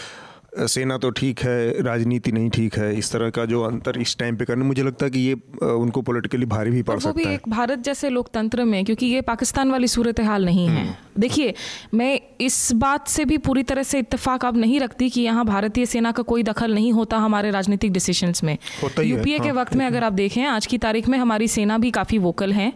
[0.52, 4.36] सेना तो ठीक है राजनीति नहीं ठीक है इस तरह का जो अंतर इस टाइम
[4.36, 5.34] पे करने मुझे लगता है कि ये
[5.64, 9.70] उनको पॉलिटिकली भारी भी पड़ सकता है। एक भारत जैसे लोकतंत्र में क्योंकि ये पाकिस्तान
[9.70, 11.54] वाली सूरत हाल नहीं है। हम्म। देखिए
[11.94, 15.86] मैं इस बात से भी पूरी तरह से इत्तेफाक अब नहीं रखती कि यहाँ भारतीय
[15.86, 19.86] सेना का कोई दखल नहीं होता हमारे राजनीतिक डिसीजंस में। यूपीए के हाँ, वक्त में
[19.86, 22.72] अगर आप देखें आज की तारीख में हमारी सेना भी काफ़ी वोकल है।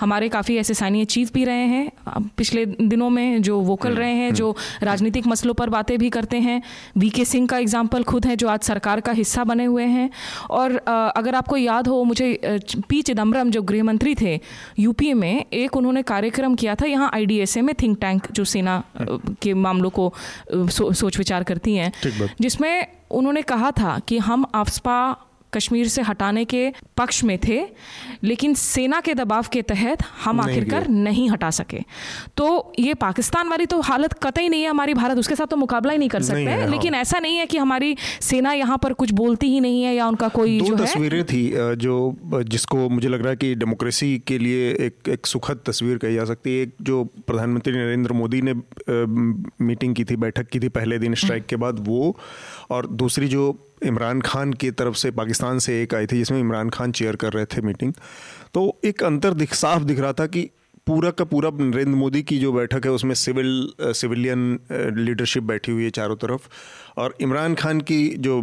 [0.00, 4.14] हमारे काफ़ी ऐसे सैन्य चीफ भी रहे हैं। पिछले दिनों में जो वोकल हम्म, रहे
[4.14, 6.60] हैं जो हम्म। राजनीतिक मसलों पर बातें भी करते हैं
[6.98, 10.08] वी के सिंह का एग्ज़ाम्पल खुद हैं जो आज सरकार का हिस्सा बने हुए हैं।
[10.50, 12.28] और अगर आपको याद हो मुझे
[12.88, 14.38] पी चिदम्बरम जो गृह मंत्री थे
[14.78, 18.82] यूपी में एक उन्होंने कार्यक्रम किया था यहाँ आईडीएसए में थिंक टैंक जो सेना
[19.42, 20.12] के मामलों को
[20.52, 21.92] सो, सोच विचार करती हैं।
[22.40, 24.98] जिसमें उन्होंने कहा था कि हम आफ्सपा
[25.52, 27.60] कश्मीर से हटाने के पक्ष में थे
[28.24, 31.80] लेकिन सेना के दबाव के तहत हम आखिरकार नहीं हटा सके।
[32.36, 35.92] तो ये पाकिस्तान वाली तो हालत कतई नहीं है हमारी भारत उसके साथ तो मुकाबला
[35.92, 38.92] ही नहीं कर सकते है, लेकिन हाँ। ऐसा नहीं है कि हमारी सेना यहाँ पर
[38.94, 41.42] कुछ बोलती ही नहीं है या उनका कोई जो तस्वीरें थी
[41.76, 46.14] जो जिसको मुझे लग रहा है कि डेमोक्रेसी के लिए एक एक सुखद तस्वीर कही
[46.14, 48.54] जा सकती है। एक जो प्रधानमंत्री नरेंद्र मोदी ने
[49.64, 52.16] मीटिंग की थी बैठक की थी पहले दिन स्ट्राइक के बाद वो
[52.70, 53.50] और दूसरी जो
[53.84, 57.32] इमरान खान की तरफ़ से, पाकिस्तान से एक आई थी जिसमें इमरान खान चेयर कर
[57.32, 57.92] रहे थे मीटिंग
[58.54, 60.48] तो एक अंतर दिख, साफ़ दिख रहा था कि
[60.86, 64.58] पूरा का पूरा नरेंद्र मोदी की जो बैठक है, उसमें सिविल सिविलियन
[64.96, 66.48] लीडरशिप बैठी हुई है चारों तरफ़।
[66.96, 68.38] और इमरान खान की जो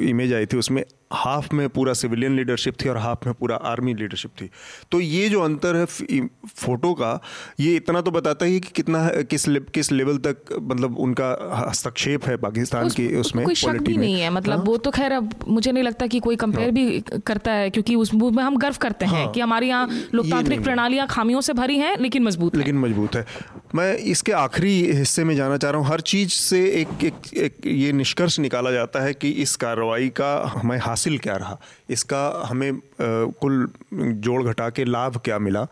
[0.00, 3.94] इमेज आई थी, उसमें हाफ़ में पूरा सिविलियन लीडरशिप थी और हाफ़ में पूरा आर्मी
[3.94, 4.48] लीडरशिप थी
[4.92, 7.18] तो ये जो अंतर है फ़ोटो का
[7.60, 11.28] ये इतना तो बताता ही कि कितना किस ले, किस लेवल तक मतलब उनका
[11.68, 14.64] हस्तक्षेप है पाकिस्तान उस, की उसमें कोई शक भी नहीं है मतलब हाँ?
[14.64, 16.74] वो तो खैर अब मुझे नहीं लगता कि कोई कंपेयर हाँ?
[16.74, 19.32] भी करता है क्योंकि उसमें हम गर्व करते हैं हाँ?
[19.32, 23.26] कि हमारे यहाँ लोकतांत्रिक प्रणालियाँ खामियों से भरी हैं लेकिन मज़बूत लेकिन मज़बूत है
[23.74, 27.66] मैं इसके आखिरी हिस्से में जाना चाह रहा हूँ। हर चीज़ से एक एक, एक
[27.66, 31.58] ये निष्कर्ष निकाला जाता है कि इस कार्रवाई का हमें हासिल क्या रहा।
[31.90, 35.66] इसका हमें कुल जोड़ घटा के लाभ क्या मिला।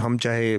[0.00, 0.58] हम चाहे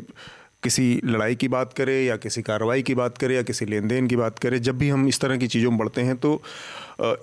[0.63, 4.07] किसी लड़ाई की बात करें या किसी कार्रवाई की बात करें या किसी लेन देन
[4.07, 6.41] की बात करें जब भी हम इस तरह की चीज़ों में बढ़ते हैं तो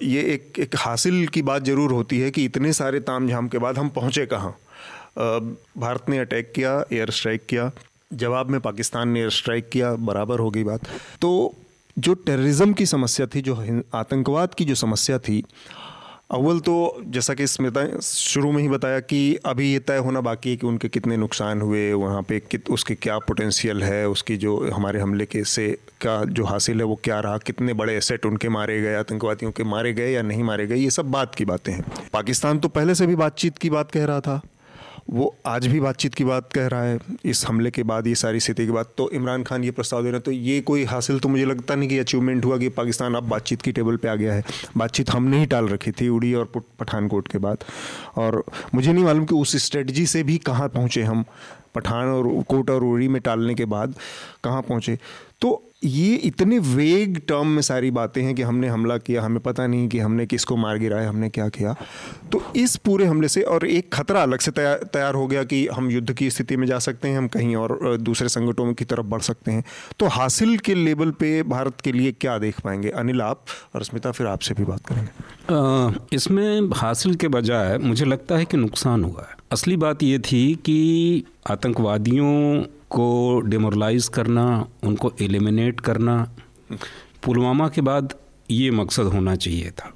[0.02, 3.58] ये एक एक हासिल की बात ज़रूर होती है कि इतने सारे ताम झाम के
[3.58, 4.56] बाद हम पहुँचे कहाँ।
[5.18, 7.70] भारत ने अटैक किया एयर स्ट्राइक किया।
[8.12, 10.80] जवाब में पाकिस्तान ने एयर स्ट्राइक किया, बराबर हो गई बात।
[11.20, 11.54] तो
[11.98, 15.44] जो टेररिज्म की समस्या थी, जो आतंकवाद की जो समस्या थी,
[16.30, 20.50] अव्वल तो जैसा कि स्मिता शुरू में ही बताया कि अभी ये तय होना बाकी
[20.50, 24.70] है कि उनके कितने नुकसान हुए, वहाँ पे कित, उसके क्या पोटेंशियल है, उसकी जो
[24.70, 28.48] हमारे हमले के से का जो हासिल है, वो क्या रहा, कितने बड़े एसेट उनके
[28.48, 31.72] मारे गए, आतंकवादियों के मारे गए या नहीं मारे गए, ये सब बात की बातें
[31.72, 34.40] हैं। पाकिस्तान तो पहले से भी बातचीत की बात कह रहा था।
[35.10, 38.40] वो आज भी बातचीत की बात कह रहा है, इस हमले के बाद, ये सारी
[38.40, 41.18] स्थिति के बाद। तो इमरान खान ये प्रस्ताव दे रहे हैं तो ये कोई हासिल
[41.20, 44.14] तो मुझे लगता नहीं कि अचीवमेंट हुआ कि पाकिस्तान अब बातचीत की टेबल पे आ
[44.14, 44.44] गया है।
[44.76, 47.64] बातचीत हमने ही टाल रखी थी उड़ी और पठानकोट के बाद।
[48.16, 48.42] और
[48.74, 51.24] मुझे नहीं मालूम कि उस स्ट्रेटजी से भी कहाँ पहुँचे हम,
[51.74, 53.94] पठान और कोट और उड़ी में टालने के बाद
[54.44, 54.98] कहाँ पहुँचे।
[55.40, 59.66] तो ये इतने वेग टर्म में सारी बातें हैं कि हमने हमला किया, हमें पता
[59.66, 61.74] नहीं कि हमने किसको मार गिराया, हमने क्या किया।
[62.32, 65.66] तो इस पूरे हमले से और एक खतरा अलग से तैयार तैयार हो गया कि
[65.66, 69.06] हम युद्ध की स्थिति में जा सकते हैं, हम कहीं और दूसरे संगठनों की तरफ़
[69.06, 69.64] बढ़ सकते हैं।
[69.98, 72.90] तो हासिल के लेवल पे भारत के लिए क्या देख पाएँगे?
[72.90, 78.36] अनिल, आप और स्मिता फिर आपसे भी बात करेंगे। इसमें हासिल के बजाय मुझे लगता
[78.36, 84.44] है कि नुकसान हुआ है। असली बात ये थी कि आतंकवादियों को डिमोरलाइज करना
[84.84, 86.36] उनको एलिमिनेट करना
[87.24, 88.14] पुलवामा के बाद
[88.50, 89.92] ये मकसद होना चाहिए था।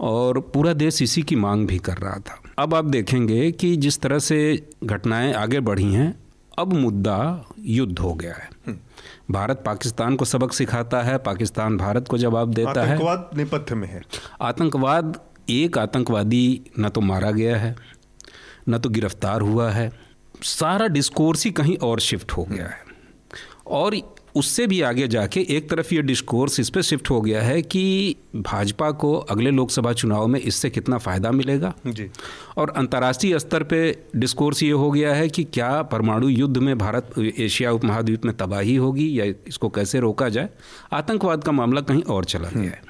[0.00, 4.00] और पूरा देश इसी की मांग भी कर रहा था। अब आप देखेंगे कि जिस
[4.00, 6.14] तरह से घटनाएँ आगे बढ़ी हैं
[6.58, 8.78] अब मुद्दा युद्ध हो गया है।
[9.30, 13.88] भारत पाकिस्तान को सबक सिखाता है पाकिस्तान भारत को जवाब देता है। आतंकवाद नेपथ्य में
[13.88, 14.02] है।
[14.40, 17.99] आतंकवाद एक आतंकवादी न तो मारा गया है
[18.70, 19.90] न तो गिरफ़्तार हुआ है।
[20.42, 22.88] सारा डिस्कोर्स ही कहीं और शिफ्ट हो गया है।
[23.66, 23.96] और
[24.36, 28.16] उससे भी आगे जाके एक तरफ़ ये डिस्कोर्स इस पर शिफ्ट हो गया है कि
[28.36, 31.72] भाजपा को अगले लोकसभा चुनाव में इससे कितना फ़ायदा मिलेगा?
[31.86, 32.08] जी।
[32.56, 33.80] और अंतर्राष्ट्रीय स्तर पे
[34.16, 38.76] डिस्कोर्स ये हो गया है कि क्या परमाणु युद्ध में भारत एशिया उपमहाद्वीप में तबाही
[38.76, 40.48] होगी या इसको कैसे रोका जाए?
[40.92, 42.89] आतंकवाद का मामला कहीं और चला गया है।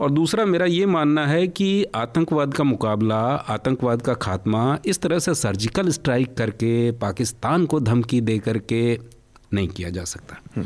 [0.00, 5.18] और दूसरा मेरा ये मानना है कि आतंकवाद का मुकाबला, आतंकवाद का खात्मा इस तरह
[5.18, 8.98] से सर्जिकल स्ट्राइक करके, पाकिस्तान को धमकी दे करके
[9.54, 10.62] नहीं किया जा सकता।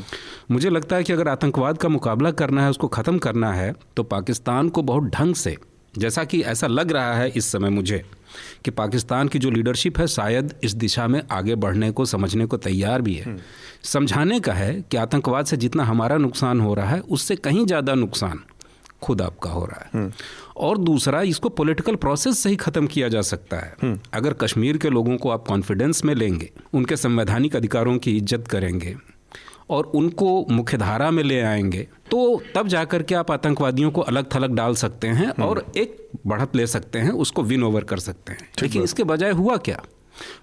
[0.50, 4.02] मुझे लगता है कि अगर आतंकवाद का मुकाबला करना है, उसको ख़त्म करना है तो
[4.04, 5.56] पाकिस्तान को बहुत ढंग से,
[5.94, 8.02] जैसा कि ऐसा लग रहा है इस समय मुझे,
[8.64, 12.56] कि पाकिस्तान की जो लीडरशिप है, शायद इस दिशा में आगे बढ़ने को, समझने को
[12.58, 13.36] तैयार भी है।
[13.84, 17.94] समझाने का है कि आतंकवाद से जितना हमारा नुकसान हो रहा है, उससे कहीं ज़्यादा
[17.94, 18.40] नुकसान
[19.02, 20.10] खुद आपका हो रहा है।
[20.56, 24.90] और दूसरा इसको पॉलिटिकल प्रोसेस से ही ख़त्म किया जा सकता है। अगर कश्मीर के
[24.90, 28.96] लोगों को आप कॉन्फिडेंस में लेंगे उनके संवैधानिक अधिकारों की इज़्ज़त करेंगे
[29.70, 34.54] और उनको मुख्यधारा में ले आएँगे तो तब जाकर के आप आतंकवादियों को अलग थलग
[34.54, 38.50] डाल सकते हैं और एक बढ़त ले सकते हैं उसको विन ओवर कर सकते हैं।
[38.62, 39.82] लेकिन इसके बजाय हुआ क्या?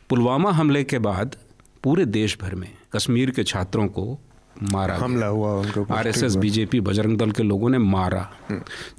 [0.10, 1.36] पुलवामा हमले के बाद
[1.84, 4.20] पूरे देश भर में कश्मीर के छात्रों को
[4.64, 8.28] मारा हमला हुआ उनके आरएसएस बीजेपी बजरंग दल के लोगों ने मारा।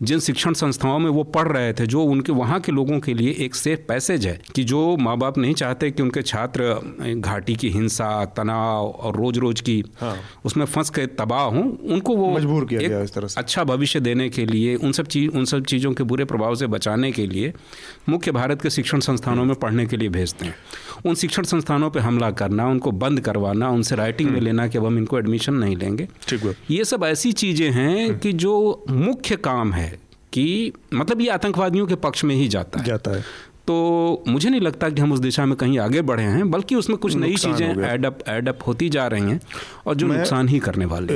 [0.02, 3.30] जिन शिक्षण संस्थाओं में वो पढ़ रहे थे जो उनके वहाँ के लोगों के लिए
[3.44, 6.74] एक सेफ़ पैसेज है कि जो माँ बाप नहीं चाहते कि उनके छात्र
[7.16, 11.64] घाटी की हिंसा तनाव और रोज रोज की हाँ। उसमें फंस के तबाह हों
[11.94, 15.06] उनको वो मजबूर किया गया इस तरह से। अच्छा भविष्य देने के लिए उन सब
[15.06, 17.52] चीज़ उन सब चीज़ों के बुरे प्रभाव से बचाने के लिए
[18.08, 20.54] मुख्य भारत के शिक्षण संस्थानों में पढ़ने के लिए भेजते हैं।
[21.06, 24.86] उन शिक्षण संस्थानों पर हमला करना उनको बंद करवाना उनसे राइटिंग में लेना कि अब
[24.86, 29.36] हम इनको एडमिशन नहीं लेंगे। ठीक है ये सब ऐसी चीज़ें हैं कि जो मुख्य
[29.36, 29.88] काम है
[30.32, 33.24] कि मतलब ये आतंकवादियों के पक्ष में ही जाता है। जाता है।
[33.66, 36.98] तो मुझे नहीं लगता कि हम उस दिशा में कहीं आगे बढ़े हैं बल्कि उसमें
[36.98, 39.40] कुछ नई चीज़ें। एडअप एडअप होती जा रही हैं
[39.86, 41.14] और जो नुकसान ही करने वाले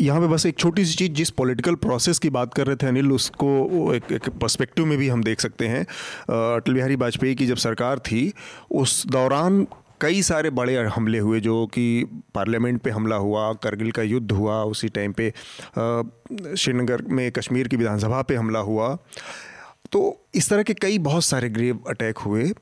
[0.00, 2.86] यहाँ पे बस एक छोटी सी चीज़ जिस पॉलिटिकल प्रोसेस की बात कर रहे थे
[2.86, 7.46] अनिल उसको एक, एक पर्सपेक्टिव में भी हम देख सकते हैं। अटल बिहारी वाजपेयी की
[7.46, 8.32] जब सरकार थी
[8.70, 9.66] उस दौरान
[10.00, 12.04] कई सारे बड़े हमले हुए जो कि
[12.34, 15.30] पार्लियामेंट पे हमला हुआ करगिल का युद्ध हुआ उसी टाइम पे
[16.56, 18.94] श्रीनगर में कश्मीर की विधानसभा पे हमला हुआ।
[19.92, 22.52] तो इस तरह के कई बहुत सारे ग्रेव अटैक हुए।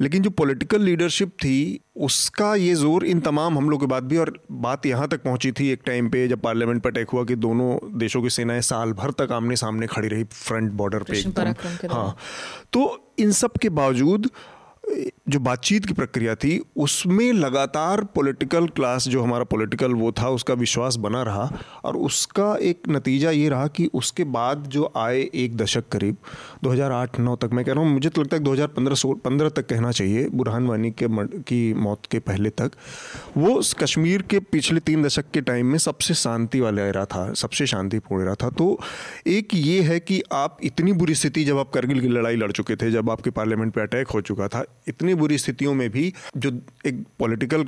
[0.00, 4.32] लेकिन जो पॉलिटिकल लीडरशिप थी उसका ये ज़ोर इन तमाम हमलों के बाद भी और
[4.62, 7.76] बात यहाँ तक पहुँची थी एक टाइम पे जब पार्लियामेंट पर अटैक हुआ कि दोनों
[7.98, 11.52] देशों की सेनाएँ साल भर तक आमने सामने खड़ी रही फ्रंट बॉर्डर पे एकदम।
[11.94, 12.16] हाँ
[12.72, 14.30] तो इन सब के बावजूद
[15.26, 20.54] जो बातचीत की प्रक्रिया थी, उसमें लगातार पॉलिटिकल क्लास जो हमारा पॉलिटिकल वो था, उसका
[20.54, 21.48] विश्वास बना रहा
[21.84, 26.16] और उसका एक नतीजा ये रहा कि उसके बाद जो आए एक दशक करीब
[26.64, 29.92] 2008-9 तक, मैं कह रहा हूँ, मुझे तो लगता है कि 2015 पंद्रह तक कहना
[29.92, 31.06] चाहिए, बुरहान वानी के
[31.40, 32.72] की मौत के पहले तक।
[33.36, 37.66] वो कश्मीर के पिछले तीन दशक के टाइम में सबसे शांति वाला एरा था, सबसे
[37.66, 38.78] शांतिपूर्ण एरा था। तो
[39.26, 42.76] एक ये है कि आप इतनी बुरी स्थिति जब आप करगिल की लड़ाई लड़ चुके
[42.76, 46.50] थे, जब आपके पार्लियामेंट पर अटैक हो चुका था, इतनी बुरी स्थितियों में भी जो
[46.86, 47.64] एक पॉलिटिकल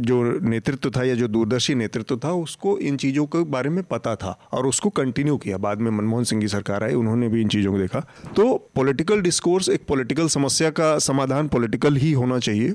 [0.00, 4.14] जो नेतृत्व था या जो दूरदर्शी नेतृत्व था, उसको इन चीज़ों के बारे में पता
[4.16, 7.48] था और उसको कंटिन्यू किया। बाद में मनमोहन सिंह की सरकार आई, उन्होंने भी इन
[7.48, 8.00] चीज़ों को देखा।
[8.36, 12.74] तो पॉलिटिकल डिस्कोर्स एक पॉलिटिकल समस्या का समाधान पॉलिटिकल ही होना चाहिए।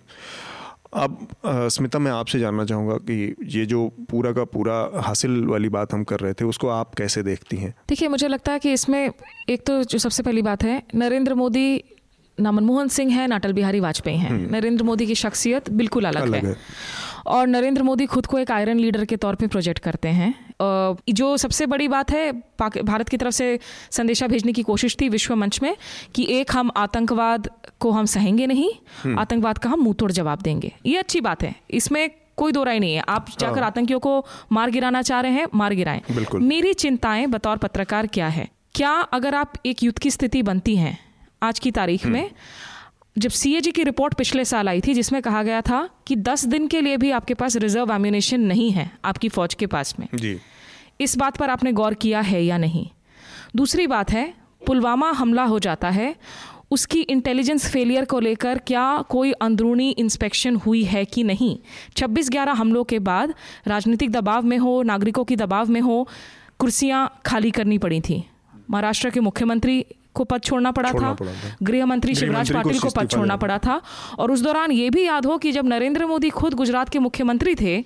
[0.93, 5.93] अब स्मिता, मैं आपसे जानना चाहूँगा कि ये जो पूरा का पूरा हासिल वाली बात
[5.93, 7.73] हम कर रहे थे, उसको आप कैसे देखती हैं?
[7.89, 9.11] देखिए, मुझे लगता है कि इसमें
[9.49, 11.83] एक तो जो सबसे पहली बात है, नरेंद्र मोदी
[12.39, 16.21] ना मनमोहन सिंह है ना अटल बिहारी वाजपेयी हैं। नरेंद्र मोदी की शख्सियत बिल्कुल अलग,
[16.21, 16.57] अलग है। है।
[17.27, 20.33] और नरेंद्र मोदी खुद को एक आयरन लीडर के तौर पे प्रोजेक्ट करते हैं।
[21.09, 23.59] जो सबसे बड़ी बात है भारत की तरफ़ से
[23.91, 25.75] संदेशा भेजने की कोशिश थी विश्व मंच में
[26.15, 27.49] कि एक हम आतंकवाद
[27.79, 31.55] को हम सहेंगे नहीं आतंकवाद का हम मुँह तोड़ जवाब देंगे। ये अच्छी बात है।
[31.71, 35.47] इसमें कोई दो राय नहीं है। आप जाकर आतंकियों को मार गिराना चाह रहे हैं
[35.55, 36.01] मार गिराएँ।
[36.35, 38.47] मेरी चिंताएँ बतौर पत्रकार क्या है?
[38.75, 40.97] क्या अगर आप एक युद्ध की स्थिति बनती हैं
[41.41, 42.31] आज की तारीख में
[43.17, 46.67] जब सीएजी की रिपोर्ट पिछले साल आई थी जिसमें कहा गया था कि 10 दिन
[46.67, 50.37] के लिए भी आपके पास रिज़र्व एम्यूनेशन नहीं है आपकी फौज के पास में। जी।
[51.01, 52.87] इस बात पर आपने गौर किया है या नहीं?
[53.55, 54.33] दूसरी बात है
[54.67, 56.15] पुलवामा हमला हो जाता है
[56.71, 61.57] उसकी इंटेलिजेंस फेलियर को लेकर क्या कोई अंदरूनी इंस्पेक्शन हुई है कि नहीं?
[61.95, 63.33] 26 ग्यारह हमलों के बाद
[63.67, 66.07] राजनीतिक दबाव में हो नागरिकों की दबाव में हो
[66.59, 68.23] कुर्सियाँ खाली करनी पड़ी थी।
[68.69, 72.79] महाराष्ट्र के मुख्यमंत्री को पद छोड़ना पड़ा था। पड़ा था। गृह मंत्री शिवराज को पाटिल
[72.79, 73.81] को पद छोड़ना पड़ा था।
[74.19, 77.55] और उस दौरान ये भी याद हो कि जब नरेंद्र मोदी खुद गुजरात के मुख्यमंत्री
[77.55, 77.83] थे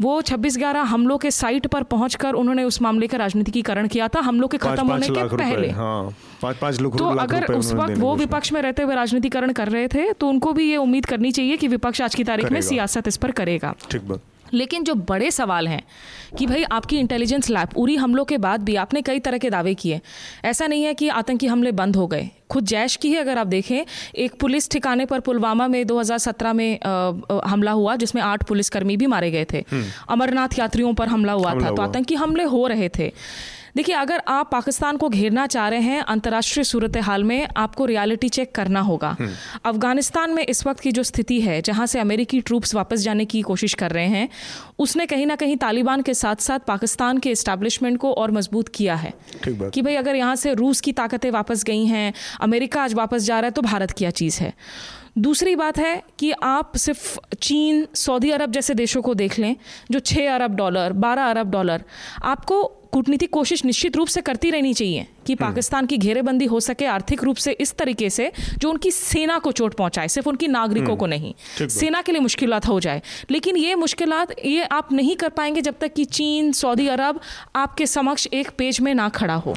[0.00, 4.20] वो 26 ग्यारह हमलों के साइट पर पहुंचकर उन्होंने उस मामले का राजनीतिकीकरण किया था।
[4.20, 6.02] हमलों के खत्म होने के पहले। हाँ
[6.42, 9.88] पाँच पाँच लाख तो अगर उस वक्त वो विपक्ष में रहते हुए राजनीतिकरण कर रहे
[9.88, 13.08] थे तो उनको भी ये उम्मीद करनी चाहिए कि विपक्ष आज की तारीख में सियासत
[13.08, 14.20] इस पर करेगा। ठीक बात।
[14.54, 15.82] लेकिन जो बड़े सवाल हैं
[16.38, 19.74] कि भाई आपकी इंटेलिजेंस लैब उरी हमलों के बाद भी आपने कई तरह के दावे
[19.74, 20.00] किए।
[20.44, 23.46] ऐसा नहीं है कि आतंकी हमले बंद हो गए। खुद जैश की ही अगर आप
[23.46, 23.84] देखें
[24.16, 27.12] एक पुलिस ठिकाने पर पुलवामा में 2017 में आ,
[27.44, 29.64] हमला हुआ जिसमें आठ पुलिसकर्मी भी मारे गए थे।
[30.08, 33.12] अमरनाथ यात्रियों पर हमला हुआ हमला था। हुआ। तो आतंकी हमले हो रहे थे।
[33.76, 38.28] देखिए अगर आप पाकिस्तान को घेरना चाह रहे हैं अंतर्राष्ट्रीय सूरत हाल में आपको रियलिटी
[38.28, 39.16] चेक करना होगा।
[39.64, 43.42] अफ़गानिस्तान में इस वक्त की जो स्थिति है जहाँ से अमेरिकी ट्रूप्स वापस जाने की
[43.42, 44.28] कोशिश कर रहे हैं
[44.78, 48.94] उसने कहीं ना कहीं तालिबान के साथ साथ पाकिस्तान के इस्टेब्लिशमेंट को और मज़बूत किया
[48.94, 49.14] है
[49.48, 53.40] कि भाई अगर यहाँ से रूस की ताकतें वापस गई हैं अमेरिका आज वापस जा
[53.40, 54.52] रहा है तो भारत क्या चीज़ है?
[55.18, 59.56] दूसरी बात है कि आप सिर्फ़ चीन सऊदी अरब जैसे देशों को देख लें
[59.90, 61.82] जो छः अरब डॉलर बारह अरब डॉलर
[62.22, 62.62] आपको
[62.94, 67.24] कूटनीतिक कोशिश निश्चित रूप से करती रहनी चाहिए। कि पाकिस्तान की घेरेबंदी हो सके आर्थिक
[67.24, 71.06] रूप से इस तरीके से जो उनकी सेना को चोट पहुँचाए सिर्फ़ उनकी नागरिकों को
[71.06, 71.34] नहीं।
[71.68, 74.12] सेना के लिए मुश्किल हो जाए। लेकिन ये मुश्किल
[74.44, 77.20] ये आप नहीं कर पाएँगे जब तक कि चीन सऊदी अरब
[77.56, 79.54] आपके समक्ष एक पेज में ना खड़ा हो।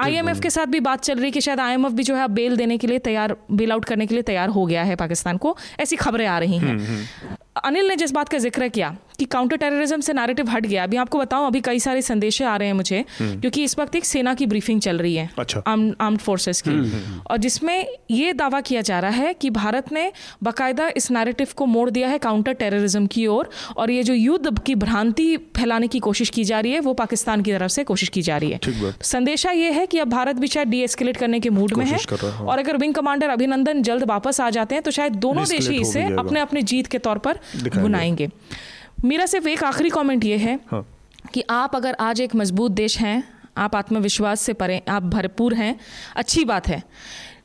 [0.00, 2.56] आईएमएफ के साथ भी बात चल रही है कि शायद आईएमएफ भी जो है बेल
[2.56, 5.56] देने के लिए तैयार बेल आउट करने के लिए तैयार हो गया है पाकिस्तान को।
[5.80, 9.56] ऐसी खबरें आ रही हम्म, हैं अनिल ने जिस बात का ज़िक्र किया कि काउंटर
[9.56, 12.74] टेररिज्म से नैरेटिव हट गया अभी आपको बताऊँ अभी कई सारे संदेशे आ रहे हैं
[12.74, 15.60] मुझे क्योंकि इस वक्त एक सेना की ब्रीफिंग चल रही है। हम्म। अच्छा।
[16.00, 16.74] आर्म्ड फोर्सेस की।
[17.26, 21.66] और जिसमें ये दावा किया जा रहा है कि भारत ने बाकायदा इस नैरेटिव को
[21.66, 25.98] मोड़ दिया है काउंटर टेररिज्म की ओर। और ये जो युद्ध की भ्रांति फैलाने की
[25.98, 28.60] कोशिश की जा रही है वो पाकिस्तान की तरफ़ से कोशिश की जा रही है।
[29.02, 31.96] संदेशा ये है कि अब भारत भी शायद डी एस्केलेट करने के मूड में है।
[31.96, 35.44] है, हाँ। और अगर विंग कमांडर अभिनंदन जल्द वापस आ जाते हैं तो शायद दोनों
[35.44, 37.38] देश ही इसे अपने अपने जीत के तौर पर
[37.76, 38.28] बुनाएँगे।
[39.04, 40.86] मेरा सिर्फ़ एक आखिरी कमेंट ये है हाँ।
[41.34, 45.80] कि आप अगर आज एक मज़बूत देश हैं आप आत्मविश्वास से परे, आप भरपूर हैं,
[46.16, 46.82] अच्छी बात है।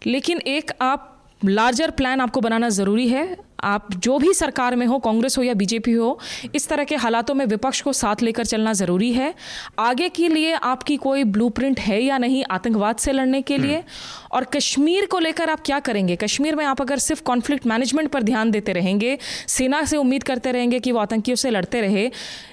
[0.06, 1.08] लेकिन एक आप
[1.46, 5.54] लार्जर प्लान आपको बनाना ज़रूरी है आप जो भी सरकार में हो कांग्रेस हो या
[5.54, 6.18] बीजेपी हो
[6.56, 9.34] इस तरह के हालातों में विपक्ष को साथ लेकर चलना ज़रूरी है।
[9.80, 13.84] आगे के लिए आपकी कोई ब्लूप्रिंट है या नहीं आतंकवाद से लड़ने के लिए?
[14.32, 16.16] और कश्मीर को लेकर आप क्या करेंगे?
[16.16, 20.52] कश्मीर में आप अगर सिर्फ़ कॉन्फ्लिक्ट मैनेजमेंट पर ध्यान देते रहेंगे सेना से उम्मीद करते
[20.52, 22.10] रहेंगे कि वो आतंकियों से लड़ते रहे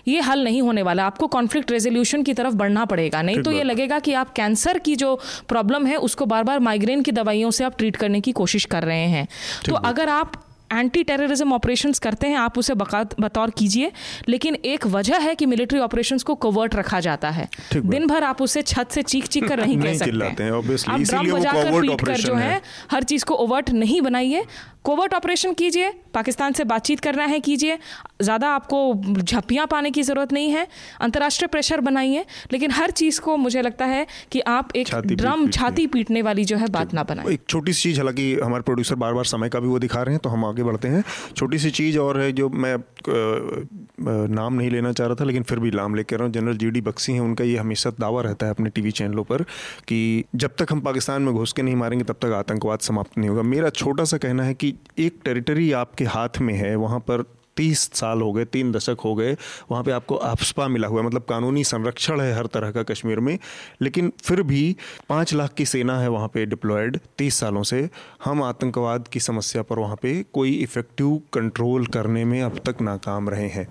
[0.08, 3.62] ये हल नहीं होने वाला। आपको कॉन्फ्लिक्ट रेजोल्यूशन की तरफ़ बढ़ना पड़ेगा। नहीं तो ये
[3.62, 5.14] लगेगा कि आप कैंसर की जो
[5.48, 8.84] प्रॉब्लम है उसको बार बार माइग्रेन की दवाइयों से आप ट्रीट करने की कोशिश कर
[8.84, 9.26] रहे हैं।
[9.66, 13.92] तो अगर आप एंटी टेररिज्म ऑपरेशंस करते हैं आप उसे बतौर कीजिए
[14.28, 18.42] लेकिन एक वजह है कि मिलिट्री ऑपरेशंस को कवर्ट रखा जाता है। दिन भर आप
[18.42, 22.00] उसे छत से चीख चीख कर नहीं कह सकते। हैं, obviously, आप ड्रम बजाकर पीट
[22.00, 24.44] कर जो है। है। हर चीज़ को ओवर्ट नहीं बनाइए।
[24.84, 27.78] कोवर्ट ऑपरेशन कीजिए पाकिस्तान से बातचीत करना है कीजिए।
[28.22, 30.66] ज़्यादा आपको झप्पियाँ पाने की ज़रूरत नहीं है
[31.00, 35.44] अंतर्राष्ट्रीय प्रेशर बनाइए लेकिन हर चीज़ को मुझे लगता है कि आप एक छाती ड्रम
[35.44, 38.62] पीट छाती पीटने वाली जो है बात ना बनाए। एक छोटी सी चीज़ हालाँकि हमारे
[38.62, 41.02] प्रोड्यूसर बार बार समय का भी वो दिखा रहे हैं तो हम आगे बढ़ते हैं।
[41.36, 42.76] छोटी सी चीज़ और है जो मैं
[44.28, 46.70] नाम नहीं लेना चाह रहा था, लेकिन फिर भी नाम लेकर रहा हूँ। जनरल जी
[46.70, 49.42] डी बक्सी हैं, उनका ये हमेशा दावा रहता है अपने टीवी चैनलों पर
[49.88, 53.28] कि जब तक हम पाकिस्तान में घुस के नहीं मारेंगे, तब तक आतंकवाद समाप्त नहीं
[53.28, 57.24] होगा। मेरा छोटा सा कहना है कि एक टेरिटरी आपके हाथ में है, वहाँ पर
[57.58, 59.36] तीस साल हो गए, तीन दशक हो गए,
[59.70, 63.20] वहाँ पे आपको आफ्सपा मिला हुआ है। मतलब कानूनी संरक्षण है हर तरह का कश्मीर
[63.20, 63.38] में।
[63.82, 64.76] लेकिन फिर भी
[65.08, 67.88] पाँच लाख की सेना है वहाँ पे डिप्लॉयड तीस सालों से।
[68.24, 73.28] हम आतंकवाद की समस्या पर वहाँ पे कोई इफ़ेक्टिव कंट्रोल करने में अब तक नाकाम
[73.28, 73.66] रहे हैं।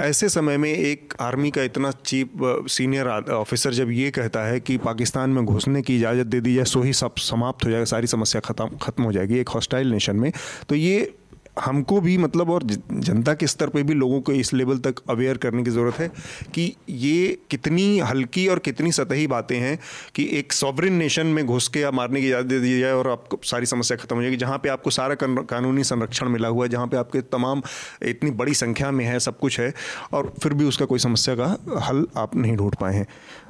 [0.00, 2.28] ऐसे समय में एक आर्मी का इतना चीफ
[2.68, 6.64] सीनियर ऑफिसर जब ये कहता है कि पाकिस्तान में घुसने की इजाज़त दे दी जाए,
[6.64, 10.16] सो ही सब समाप्त हो जाएगा, सारी समस्या खत्म खत्म हो जाएगी एक हॉस्टाइल नेशन
[10.16, 10.32] में।
[10.68, 11.14] तो ये
[11.56, 15.36] हमको भी मतलब और जनता के स्तर पे भी लोगों को इस लेवल तक अवेयर
[15.36, 16.08] करने की ज़रूरत है
[16.54, 19.78] कि ये कितनी हल्की और कितनी सतही बातें हैं
[20.14, 23.08] कि एक सॉवरिन नेशन में घुस के आप मारने की इजाज़त दे दी जाए और
[23.08, 26.70] आपको सारी समस्या खत्म हो जाएगी, जहाँ पे आपको सारा कानूनी संरक्षण मिला हुआ है,
[26.70, 27.62] जहाँ पे आपके तमाम
[28.02, 29.72] इतनी बड़ी संख्या में है, सब कुछ है
[30.12, 33.06] और फिर भी उसका कोई समस्या का हल आप नहीं ढूंढ पाए हैं।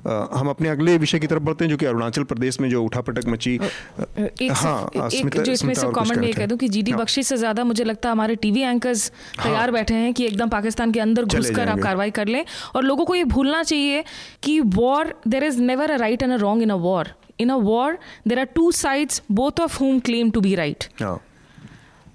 [0.06, 3.28] हम अपने अगले विषय की तरफ़ बढ़ते हैं जो कि अरुणाचल प्रदेश में जो उठापटक
[3.28, 7.22] मची एक हाँ, एक जो इसमें से कमेंट में कह दूँ कि जीडी हाँ। बख्शी
[7.22, 9.08] से ज़्यादा मुझे लगता है हमारे टीवी एंकर्स
[9.42, 13.04] तैयार बैठे हैं कि एकदम पाकिस्तान के अंदर घुसकर आप कार्रवाई कर लें। और लोगों
[13.04, 14.04] को ये भूलना चाहिए
[14.42, 17.08] कि war there is never a right and a wrong in a war
[17.40, 17.98] in a war
[18.28, 21.20] there are two sides both of whom claim to be right हाँ।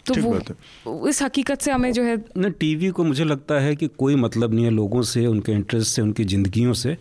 [0.08, 3.60] तो ठीक वो बात इस हकीकत से हमें जो है न टीवी को मुझे लगता
[3.60, 6.98] है कि कोई मतलब नहीं है लोगों से उनके इंटरेस्ट से उनकी ज़िंदगियों से।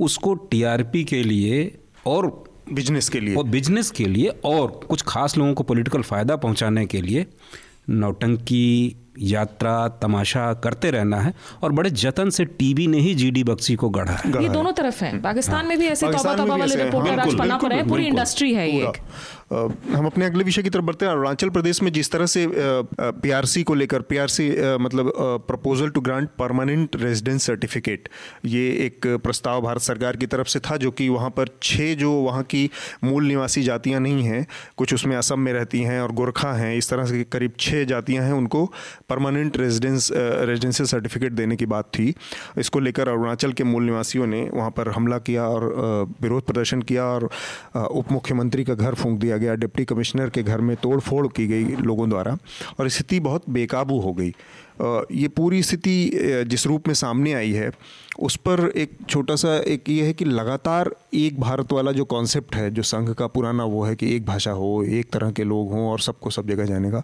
[0.00, 1.60] उसको टीआरपी के लिए
[2.06, 2.32] और
[2.72, 6.86] बिज़नेस के लिए। और बिज़नेस के लिए और कुछ खास लोगों को पॉलिटिकल फ़ायदा पहुँचाने
[6.86, 7.26] के लिए
[7.90, 9.72] नौटंकी यात्रा
[10.02, 11.32] तमाशा करते रहना है
[11.62, 15.02] और बड़े जतन से टीवी ने ही जीडी बक्सी को गढ़ा है। ये दोनों तरफ़
[15.04, 18.06] है। पाकिस्तान में भी ऐसे तौबा तौबा वाले रिपोर्टर हाँ, आज पन्ना पर है। पूरी
[18.06, 18.96] इंडस्ट्री है ये एक।
[19.52, 23.62] हम अपने अगले विषय की तरफ़ बढ़ते हैं। अरुणाचल प्रदेश में जिस तरह से पीआरसी
[23.62, 24.48] को लेकर पीआरसी
[24.80, 25.12] मतलब
[25.48, 28.08] proposal to grant permanent residence certificate
[28.44, 32.12] ये एक प्रस्ताव भारत सरकार की तरफ़ से था, जो कि वहाँ पर छः जो
[32.12, 32.68] वहाँ की
[33.04, 34.46] मूल निवासी जातियाँ नहीं हैं,
[34.76, 38.24] कुछ उसमें असम में रहती हैं और गोरखा हैं, इस तरह से करीब छः जातियाँ
[38.24, 38.64] हैं, उनको
[39.08, 42.14] परमानेंट रेजिडेंस रेजिडेंशियल सर्टिफिकेट देने की बात थी।
[42.58, 45.64] इसको लेकर अरुणाचल के मूल निवासियों ने वहाँ पर हमला किया और
[46.22, 47.28] विरोध प्रदर्शन किया और
[47.76, 51.76] उप मुख्यमंत्री का घर फूंक दिया गया, डिप्टी कमिश्नर के घर में तोड़फोड़ की गई
[51.82, 52.36] लोगों द्वारा
[52.78, 54.34] और स्थिति बहुत बेकाबू हो गई।
[55.12, 56.10] ये पूरी स्थिति
[56.48, 57.70] जिस रूप में सामने आई है,
[58.18, 62.56] उस पर एक छोटा सा, एक ये है कि लगातार एक भारत वाला जो कॉन्सेप्ट
[62.56, 65.70] है, जो संघ का पुराना वो है कि एक भाषा हो, एक तरह के लोग
[65.72, 67.02] हों और सबको सब जगह जाने का।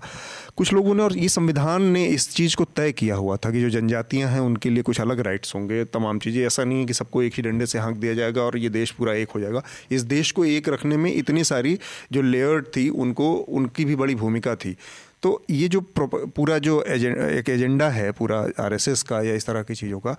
[0.57, 3.61] कुछ लोगों ने और ये संविधान ने इस चीज़ को तय किया हुआ था कि
[3.61, 6.95] जो जनजातियाँ हैं, उनके लिए कुछ अलग राइट्स होंगे। तमाम चीज़ें, ऐसा नहीं है कि
[6.95, 9.63] सबको एक ही डंडे से हाँक दिया जाएगा और ये देश पूरा एक हो जाएगा।
[9.91, 11.79] इस देश को एक रखने में इतनी सारी
[12.13, 14.77] जो लेयर्ड थी, उनको, उनकी भी बड़ी भूमिका थी।
[15.23, 19.63] तो ये जो पूरा जो एजें- एक एजेंडा है, पूरा आरएसएस का या इस तरह
[19.63, 20.17] की चीज़ों का,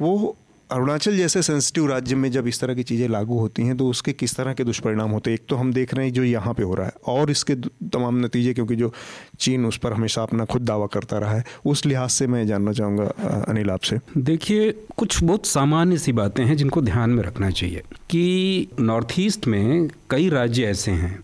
[0.00, 0.36] वो
[0.70, 4.12] अरुणाचल जैसे सेंसिटिव राज्य में जब इस तरह की चीज़ें लागू होती हैं तो उसके
[4.12, 5.34] किस तरह के दुष्परिणाम होते हैं?
[5.34, 7.54] एक तो हम देख रहे हैं जो यहाँ पे हो रहा है, और इसके
[7.88, 8.92] तमाम नतीजे, क्योंकि जो
[9.38, 12.72] चीन उस पर हमेशा अपना खुद दावा करता रहा है, उस लिहाज से मैं जानना
[12.72, 13.04] चाहूँगा
[13.48, 18.68] अनिल, आपसे। देखिए, कुछ बहुत सामान्य सी बातें हैं जिनको ध्यान में रखना चाहिए, कि
[18.80, 21.20] नॉर्थ ईस्ट में कई राज्य ऐसे हैं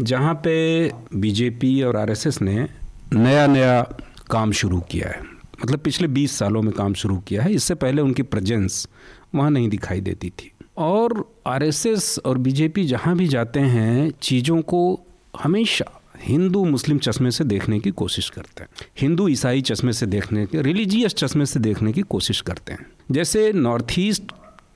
[0.00, 2.68] जहाँ पे बीजेपी और आरएसएस ने
[3.12, 3.82] नया नया
[4.30, 5.20] काम शुरू किया है।
[5.64, 8.88] मतलब पिछले 20 सालों में काम शुरू किया है। इससे पहले उनकी प्रेजेंस
[9.34, 15.00] वहाँ नहीं दिखाई देती थी। और आरएसएस और बीजेपी जहाँ भी जाते हैं, चीज़ों को
[15.42, 18.68] हमेशा हिंदू मुस्लिम चश्मे से देखने की कोशिश करते हैं।
[19.00, 23.52] हिंदू ईसाई चश्मे से देखने के, रिलीजियस चश्मे से देखने की कोशिश करते हैं। जैसे
[23.52, 24.22] नॉर्थ ईस्ट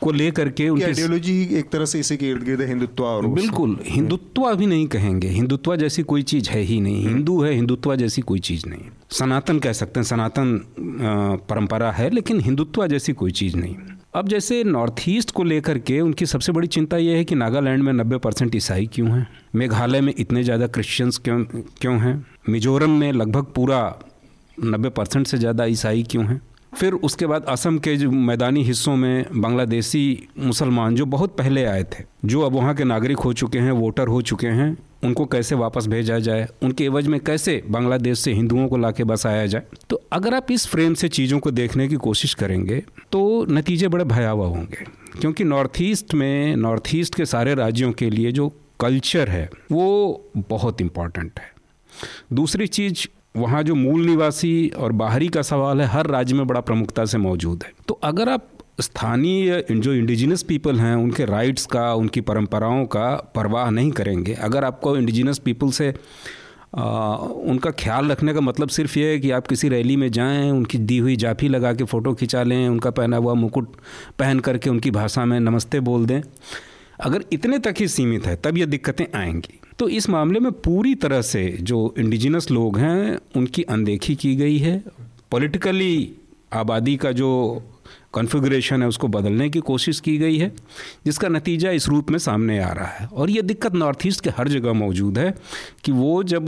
[0.03, 3.77] को लेकर के उनकी आइडियोलॉजी एक तरह से इसी के इर्द गिर्द हिंदुत्व और बिल्कुल
[3.87, 8.23] हिंदुत्व भी नहीं कहेंगे। हिंदुत्व जैसी कोई चीज़ है ही नहीं। हिंदू है हिंदुत्व जैसी
[8.23, 10.61] कोई चीज़ नहीं। सनातन कह सकते हैं सनातन
[11.51, 13.77] परंपरा है लेकिन हिंदुत्व जैसी कोई चीज़ नहीं।
[14.15, 17.83] अब जैसे नॉर्थ ईस्ट को लेकर के उनकी सबसे बड़ी चिंता यह है कि नागालैंड
[17.83, 19.27] में नब्बे परसेंट ईसाई क्यों हैं?
[19.55, 21.45] मेघालय में इतने ज़्यादा क्रिश्चियंस क्यों
[21.81, 22.25] क्यों हैं?
[22.49, 23.81] मिजोरम में लगभग पूरा
[24.59, 26.41] नब्बे परसेंट से ज़्यादा ईसाई क्यों हैं?
[26.77, 31.83] फिर उसके बाद असम के जो मैदानी हिस्सों में बांग्लादेशी मुसलमान जो बहुत पहले आए
[31.83, 35.55] थे, जो अब वहाँ के नागरिक हो चुके हैं, वोटर हो चुके हैं, उनको कैसे
[35.55, 39.62] वापस भेजा जाए, उनके एवज में कैसे बांग्लादेश से हिंदुओं को लाके बसाया जाए?
[39.91, 44.05] तो अगर आप इस फ्रेम से चीज़ों को देखने की कोशिश करेंगे तो नतीजे बड़े
[44.05, 44.85] भयावह होंगे।
[45.21, 48.49] क्योंकि नॉर्थ ईस्ट में, नॉर्थ ईस्ट के सारे राज्यों के लिए जो
[48.81, 51.53] कल्चर है, वो बहुत इंपॉर्टेंट है।
[52.33, 53.07] दूसरी चीज़
[53.39, 57.18] वहाँ जो मूल निवासी और बाहरी का सवाल है हर राज्य में बड़ा प्रमुखता से
[57.18, 58.49] मौजूद है। तो अगर आप
[58.80, 64.64] स्थानीय जो इंडिजिनस पीपल हैं उनके राइट्स का उनकी परंपराओं का परवाह नहीं करेंगे अगर
[64.64, 65.95] आपको इंडिजिनस पीपल से
[66.76, 70.51] आ, उनका ख्याल रखने का मतलब सिर्फ़ ये है कि आप किसी रैली में जाएँ
[70.51, 73.76] उनकी दी हुई जाफी लगा के फ़ोटो खिंचा लें उनका पहना हुआ मुकुट
[74.18, 76.20] पहन करके उनकी भाषा में नमस्ते बोल दें
[77.01, 80.95] अगर इतने तक ही सीमित है तब ये दिक्कतें आएँगी। तो इस मामले में पूरी
[80.95, 84.83] तरह से जो इंडिजिनस लोग हैं उनकी अनदेखी की गई है।
[85.31, 86.12] पॉलिटिकली
[86.53, 87.29] आबादी का जो
[88.12, 90.51] कॉन्फ़िगरेशन है उसको बदलने की कोशिश की गई है
[91.07, 94.31] जिसका नतीजा इस रूप में सामने आ रहा है। और ये दिक्कत नॉर्थ ईस्ट के
[94.31, 95.35] हर जगह मौजूद है
[95.85, 96.47] कि वो जब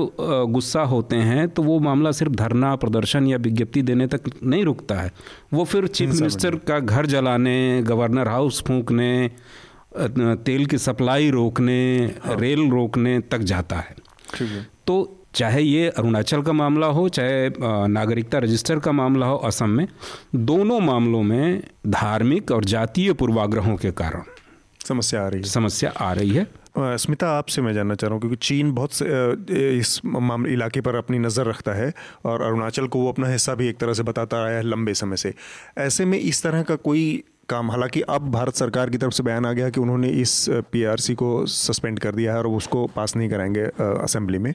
[0.51, 4.95] गुस्सा होते हैं तो वो मामला सिर्फ़ धरना प्रदर्शन या विज्ञप्ति देने तक नहीं रुकता
[4.95, 5.13] है।
[5.55, 9.31] वो फिर चीफ मिनिस्टर का घर जलाने गवर्नर हाउस फूंकने
[9.93, 11.81] तेल की सप्लाई रोकने
[12.25, 13.97] हाँ। रेल रोकने तक जाता है।
[14.35, 17.51] ठीक है। तो चाहे ये अरुणाचल का मामला हो चाहे
[17.89, 19.87] नागरिकता रजिस्टर का मामला हो असम में
[20.35, 24.23] दोनों मामलों में धार्मिक और जातीय पूर्वाग्रहों के कारण
[24.81, 26.47] समस्या आ रही है। समस्या आ रही है।
[26.79, 30.95] स्मिता आपसे मैं जानना चाह रहा हूँ क्योंकि चीन बहुत से इस मामले इलाके पर
[30.95, 31.93] अपनी नज़र रखता है
[32.25, 35.17] और अरुणाचल को वो अपना हिस्सा भी एक तरह से बताता आया है लंबे समय
[35.17, 35.35] से।
[35.79, 39.47] ऐसे में इस तरह का कोई काम। हालाँकि अब भारत सरकार की तरफ़ से बयान
[39.47, 43.29] आ गया कि उन्होंने इस पीआरसी को सस्पेंड कर दिया है और उसको पास नहीं
[43.29, 44.53] कराएँगे असेंबली में।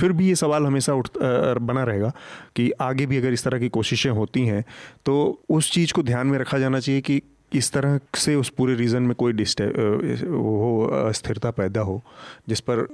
[0.00, 2.12] फिर भी ये सवाल हमेशा उठ बना रहेगा
[2.56, 4.64] कि आगे भी अगर इस तरह की कोशिशें होती हैं
[5.06, 5.16] तो
[5.50, 7.22] उस चीज़ को ध्यान में रखा जाना चाहिए कि
[7.52, 12.02] इस तरह से उस पूरे रीजन में कोई डिस्ट वो अस्थिरता पैदा हो
[12.48, 12.86] जिस पर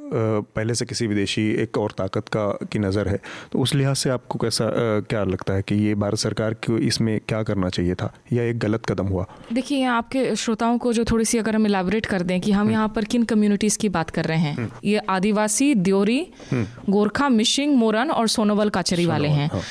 [0.49, 3.19] पहले से किसी विदेशी एक और ताकत का की नज़र है
[3.53, 4.71] तो उस लिहाज से आपको कैसा
[5.09, 8.59] क्या लगता है कि ये भारत सरकार को इसमें क्या करना चाहिए था या एक
[8.59, 12.23] गलत कदम हुआ देखिए यहाँ आपके श्रोताओं को जो थोड़ी सी अगर हम इलेबोरेट कर
[12.23, 14.99] दें कि हम हम्म। यहाँ पर किन कम्युनिटीज़ की बात कर रहे हैं हम्म। ये
[15.11, 19.63] आदिवासी द्योरी हम्म। गोरखा मिशिंग मोरन और सोनोवल काचरी वाले हैं हाँ।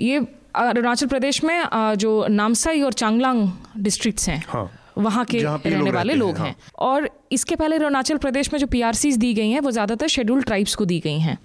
[0.00, 0.20] ये
[0.54, 1.64] अरुणाचल प्रदेश में
[1.98, 7.08] जो नामसाई और चांगलांग डिस्ट्रिक्ट्स हैं हाँ। वहाँ के रहने वाले लोग हैं, हाँ। और
[7.32, 8.82] इसके पहले अरुणाचल प्रदेश में जो पी
[9.16, 11.38] दी गई हैं वो ज़्यादातर शेड्यूल्ड ट्राइब्स को दी गई हैं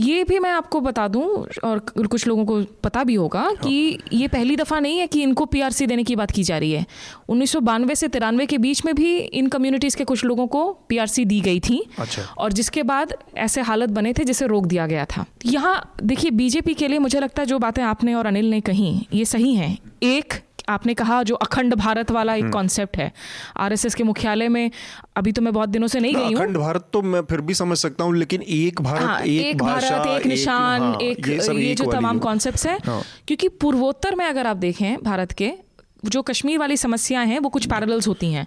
[0.00, 1.24] ये भी मैं आपको बता दूँ
[1.64, 5.22] और कुछ लोगों को पता भी होगा हाँ। कि ये पहली दफ़ा नहीं है कि
[5.22, 6.86] इनको पीआरसी देने की बात की जा रही है
[7.28, 10.62] उन्नीस सौ बानवे से तिरानवे के बीच में भी इन कम्युनिटीज़ के कुछ लोगों को
[10.88, 14.86] पीआरसी दी गई थी अच्छा। और जिसके बाद ऐसे हालत बने थे जिसे रोक दिया
[14.86, 18.50] गया था यहाँ देखिए बीजेपी के लिए मुझे लगता है जो बातें आपने और अनिल
[18.50, 20.34] ने कही ये सही हैं एक
[20.70, 23.12] आपने कहा जो अखंड भारत वाला एक कॉन्सेप्ट हम्म। है
[23.58, 24.70] आरएसएस के मुख्यालय में
[25.16, 27.54] अभी तो मैं बहुत दिनों से नहीं गई हूँ अखंड भारत तो मैं फिर भी
[27.54, 31.54] समझ सकता हूँ लेकिन एक भारत हाँ, एक, एक भारत एक निशान हाँ, एक ये,
[31.58, 33.02] ये जो तमाम कॉन्सेप्ट है हाँ.
[33.26, 35.52] क्योंकि पूर्वोत्तर में अगर आप देखें भारत के
[36.04, 38.46] जो कश्मीर वाली समस्याएँ हैं वो कुछ पैरल्स होती हैं।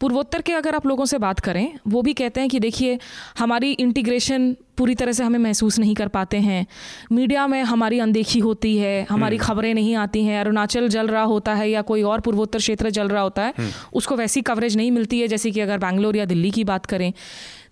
[0.00, 2.98] पूर्वोत्तर के अगर आप लोगों से बात करें वो भी कहते हैं कि देखिए
[3.38, 6.66] हमारी इंटीग्रेशन पूरी तरह से हमें महसूस नहीं कर पाते हैं।
[7.12, 11.22] मीडिया में हमारी अनदेखी होती है हमारी हम्म। खबरें नहीं आती हैं अरुणाचल जल रहा
[11.22, 14.76] होता है या कोई और पूर्वोत्तर क्षेत्र जल रहा होता है हम्म। उसको वैसी कवरेज
[14.76, 17.12] नहीं मिलती है जैसे कि अगर बैंगलोर या दिल्ली की बात करें।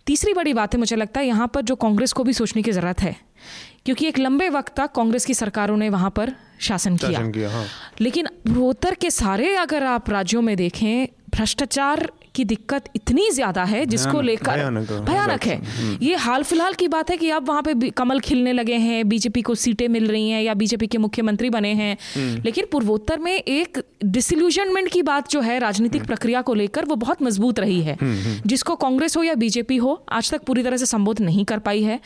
[0.07, 2.73] तीसरी बड़ी बात है मुझे लगता है यहाँ पर जो कांग्रेस को भी सोचने की
[2.73, 3.16] ज़रूरत है।
[3.87, 7.64] क्योंकि एक लंबे वक्त तक कांग्रेस की सरकारों ने वहाँ पर शासन किया, किया हाँ।
[8.01, 13.85] लेकिन पूर्वोत्तर के सारे अगर आप राज्यों में देखें भ्रष्टाचार की दिक्कत इतनी ज़्यादा है
[13.87, 14.64] जिसको लेकर
[15.03, 18.53] भयानक है हम्म। ये हाल फ़िलहाल की बात है कि अब वहाँ पे कमल खिलने
[18.53, 22.43] लगे हैं बीजेपी को सीटें मिल रही हैं या बीजेपी के मुख्यमंत्री बने हैं हम्म।
[22.45, 26.97] लेकिन पूर्वोत्तर में एक डिसल्यूजनमेंट की बात जो है राजनीतिक हम्म। प्रक्रिया को लेकर वो
[26.97, 27.97] बहुत मज़बूत रही है
[28.47, 31.83] जिसको कांग्रेस हो या बीजेपी हो आज तक पूरी तरह से संबोध नहीं कर पाई
[31.83, 32.01] है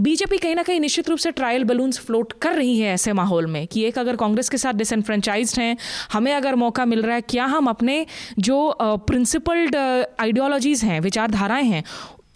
[0.00, 3.46] बीजेपी कहीं ना कहीं निश्चित रूप से ट्रायल बलून्स फ्लोट कर रही है ऐसे माहौल
[3.48, 5.76] में कि एक अगर कांग्रेस के साथ डिसनफ्रेंचाइज हैं
[6.12, 8.04] हमें अगर मौका मिल रहा है क्या हम अपने
[8.40, 8.58] जो
[9.02, 11.84] प्रिंसिपल आइडियोलॉजीज़ हैं विचारधाराएँ हैं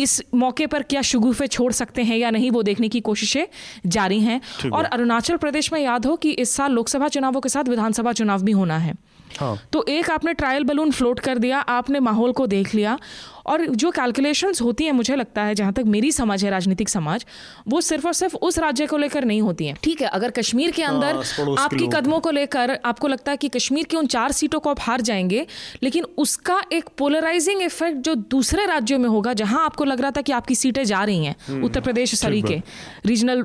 [0.01, 3.47] इस मौके पर क्या शुगुफे छोड़ सकते हैं या नहीं वो देखने की कोशिशें
[3.87, 7.65] जारी हैं। और अरुणाचल प्रदेश में याद हो कि इस साल लोकसभा चुनावों के साथ
[7.65, 8.95] विधानसभा चुनाव भी होना है।
[9.41, 9.57] हाँ.
[9.73, 12.99] तो एक आपने ट्रायल बलून फ्लोट कर दिया आपने माहौल को देख लिया
[13.47, 17.25] और जो कैलकुलेशंस होती हैं मुझे लगता है जहाँ तक मेरी समझ है राजनीतिक समाज
[17.69, 20.71] वो सिर्फ़ और सिर्फ़ उस राज्य को लेकर नहीं होती हैं। ठीक है अगर कश्मीर
[20.71, 24.33] के अंदर हाँ, आपकी कदमों को। लेकर आपको लगता है कि कश्मीर की उन चार
[24.33, 25.47] सीटों को आप हार जाएँगे
[25.83, 30.21] लेकिन उसका एक पोलराइजिंग इफ़ेक्ट जो दूसरे राज्यों में होगा जहाँ आपको लग रहा था
[30.21, 32.61] कि आपकी सीटें जा रही हैं हम्म, उत्तर प्रदेश सरी के
[33.07, 33.45] रीजनल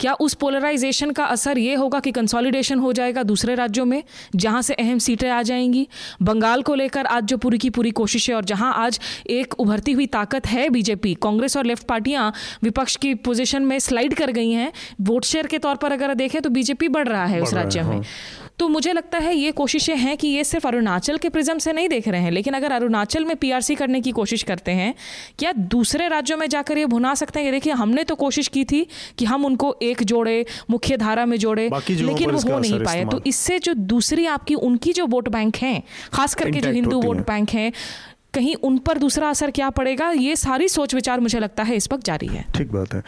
[0.00, 4.02] क्या उस पोलराइजेशन का असर ये होगा कि कंसोलिडेशन हो जाएगा दूसरे राज्यों में
[4.36, 5.86] जहाँ से अहम सीटें आ जाएँगी?
[6.22, 9.92] बंगाल को लेकर आज जो पूरी की पूरी कोशिश है और जहाँ आज एक उभरती
[9.92, 12.32] हुई ताकत है बीजेपी कांग्रेस और लेफ़्ट पार्टियाँ
[12.62, 16.40] विपक्ष की पोजिशन में स्लाइड कर गई हैं। वोट शेयर के तौर पर अगर देखें
[16.42, 19.96] तो बीजेपी बढ़ रहा है उस राज्य में। हाँ। तो मुझे लगता है ये कोशिशें
[19.96, 23.24] हैं कि ये सिर्फ़ अरुणाचल के प्रिज्म से नहीं देख रहे हैं लेकिन अगर अरुणाचल
[23.24, 24.94] में पीआरसी करने की कोशिश करते हैं
[25.38, 27.46] क्या दूसरे राज्यों में जाकर ये भुना सकते हैं?
[27.46, 28.86] ये देखिए हमने तो कोशिश की थी
[29.18, 33.20] कि हम उनको एक जोड़े मुख्य धारा में जोड़े लेकिन वो हो नहीं पाए तो
[33.26, 35.82] इससे जो दूसरी आपकी उनकी जो वोट बैंक हैं
[36.12, 37.72] खास करके जो हिंदू वोट बैंक हैं
[38.36, 41.88] कहीं उन पर दूसरा असर क्या पड़ेगा, ये सारी सोच विचार मुझे लगता है इस
[41.92, 43.02] वक्त जारी है। ठीक बात है।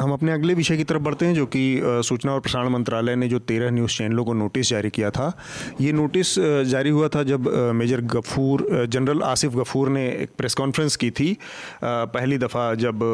[0.00, 3.28] हम अपने अगले विषय की तरफ़ बढ़ते हैं, जो कि सूचना और प्रसारण मंत्रालय ने
[3.28, 5.32] जो तेरह न्यूज़ चैनलों को नोटिस जारी किया था,
[5.80, 6.34] ये नोटिस
[6.66, 11.36] जारी हुआ था जब मेजर गफूर जनरल आसिफ गफूर ने एक प्रेस कॉन्फ्रेंस की थी
[11.84, 13.04] पहली दफ़ा जब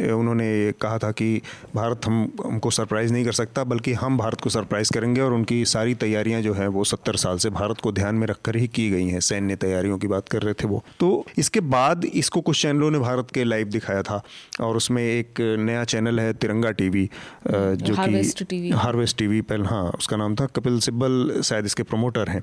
[0.00, 1.40] उन्होंने कहा था कि
[1.74, 5.64] भारत हम हमको सरप्राइज़ नहीं कर सकता बल्कि हम भारत को सरप्राइज़ करेंगे और उनकी
[5.64, 8.88] सारी तैयारियाँ जो हैं वो सत्तर साल से भारत को ध्यान में रखकर ही की
[8.90, 12.62] गई हैं। सैन्य तैयारियों की बात कर रहे थे वो। तो इसके बाद इसको कुछ
[12.62, 14.22] चैनलों ने भारत के लाइव दिखाया था
[14.60, 17.08] और उसमें एक नया चैनल है तिरंगा टीवी
[17.48, 22.42] जो कि हार्वेस्ट टीवी पहले हाँ उसका नाम था कपिल सिब्बल शायद इसके प्रमोटर हैं।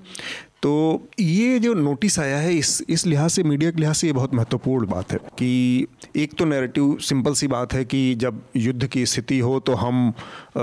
[0.63, 4.13] तो ये जो नोटिस आया है इस इस लिहाज से मीडिया के लिहाज से ये
[4.13, 8.87] बहुत महत्वपूर्ण बात है कि एक तो नैरेटिव सिंपल सी बात है कि जब युद्ध
[8.87, 10.61] की स्थिति हो तो हम आ,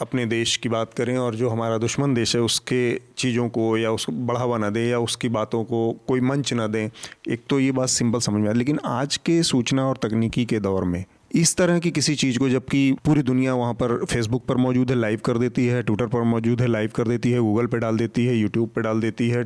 [0.00, 2.80] अपने देश की बात करें और जो हमारा दुश्मन देश है उसके
[3.16, 6.88] चीज़ों को या उसको बढ़ावा ना दें या उसकी बातों को कोई मंच ना दें
[7.28, 10.60] एक तो ये बात सिंपल समझ में आती लेकिन आज के सूचना और तकनीकी के
[10.60, 14.56] दौर में इस तरह की किसी चीज़ को, जबकि पूरी दुनिया वहाँ पर फेसबुक पर
[14.56, 17.66] मौजूद है लाइव कर देती है ट्विटर पर मौजूद है लाइव कर देती है गूगल
[17.66, 19.44] पर डाल देती है यूट्यूब पर डाल देती है,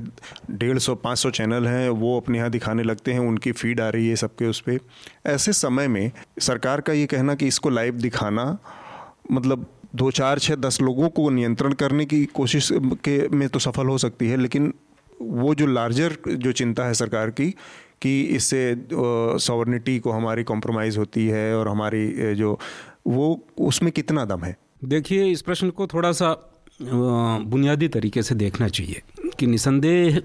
[0.51, 3.89] डेढ़ सौ, पाँच सौ चैनल हैं, वो अपने यहाँ दिखाने लगते हैं, उनकी फ़ीड आ
[3.89, 4.79] रही है सबके उस पर
[5.27, 6.11] ऐसे समय में
[6.41, 8.57] सरकार का ये कहना कि इसको लाइव दिखाना
[9.33, 12.69] मतलब दो, चार छः दस लोगों को नियंत्रण करने की कोशिश
[13.05, 14.73] के में तो सफल हो सकती है, लेकिन
[15.23, 17.55] वो जो लार्जर जो चिंता है सरकार की
[18.05, 18.61] कि इससे
[18.93, 22.59] सॉवर्निटी को हमारी कॉम्प्रोमाइज़ होती है और हमारी जो,
[23.07, 24.57] वो, उसमें कितना दम है?
[24.85, 26.37] देखिए, इस प्रश्न को थोड़ा सा
[26.83, 29.03] बुनियादी तरीके से देखना चाहिए
[29.39, 30.21] कि निसंदेह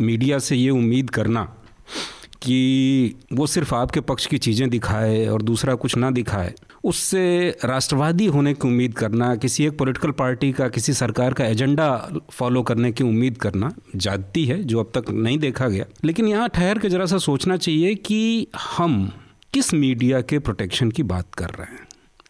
[0.00, 1.44] मीडिया से ये उम्मीद करना
[2.42, 2.58] कि
[3.32, 8.54] वो सिर्फ़ आपके पक्ष की चीज़ें दिखाए और दूसरा कुछ ना दिखाए उससे राष्ट्रवादी होने
[8.54, 13.04] की उम्मीद करना किसी एक पॉलिटिकल पार्टी का किसी सरकार का एजेंडा फॉलो करने की
[13.04, 17.06] उम्मीद करना जाती है जो अब तक नहीं देखा गया। लेकिन यहाँ ठहर के ज़रा
[17.06, 18.46] सा सोचना चाहिए कि
[18.78, 19.12] हम
[19.52, 21.88] किस मीडिया के प्रोटेक्शन की बात कर रहे हैं?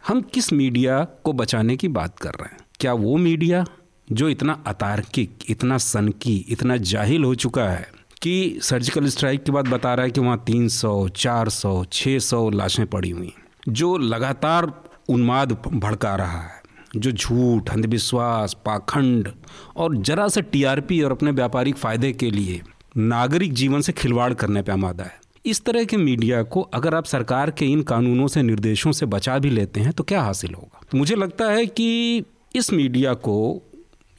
[0.09, 2.59] हम किस मीडिया को बचाने की बात कर रहे हैं?
[2.81, 3.65] क्या वो मीडिया
[4.13, 7.89] जो इतना अतार्किक इतना सनकी इतना जाहिल हो चुका है
[8.23, 13.11] कि सर्जिकल स्ट्राइक के बाद बता रहा है कि वहाँ 300, 400, 600 लाशें पड़ी
[13.11, 13.33] हुई
[13.69, 14.73] जो लगातार
[15.09, 16.63] उन्माद भड़का रहा है,
[16.97, 19.33] जो झूठ, अंधविश्वास, पाखंड
[19.77, 22.63] और जरा सा टीआरपी और अपने व्यापारिक फ़ायदे के लिए
[22.97, 27.05] नागरिक जीवन से खिलवाड़ करने पर आमादा है। इस तरह के मीडिया को अगर आप
[27.05, 30.81] सरकार के इन कानूनों से, निर्देशों से बचा भी लेते हैं तो क्या हासिल होगा?
[30.91, 32.25] तो मुझे लगता है कि
[32.57, 33.63] इस मीडिया को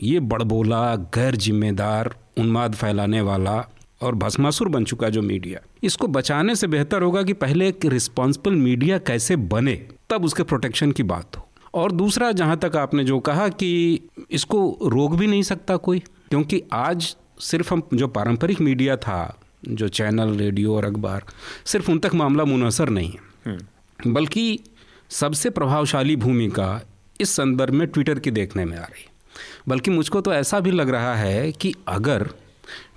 [0.01, 3.65] ये बड़बोला, गैर जिम्मेदार, उन्माद फैलाने वाला
[4.06, 8.56] और भस्मासुर बन चुका जो मीडिया। इसको बचाने से बेहतर होगा कि पहले एक रिस्पॉन्सिबल
[8.56, 13.20] मीडिया कैसे बने तब उसके प्रोटेक्शन की बात हो। और दूसरा जहाँ तक आपने जो
[13.20, 13.99] कहा कि
[14.32, 19.88] इसको रोक भी नहीं सकता कोई क्योंकि आज सिर्फ़ हम जो पारंपरिक मीडिया था जो
[19.88, 21.24] चैनल रेडियो और अखबार
[21.66, 24.60] सिर्फ़ उन तक मामला मुनसर नहीं है। हम्म। बल्कि
[25.10, 26.82] सबसे प्रभावशाली भूमिका
[27.22, 29.08] इस संदर्भ में ट्विटर की देखने में आ रही।
[29.68, 32.30] बल्कि मुझको तो ऐसा भी लग रहा है कि अगर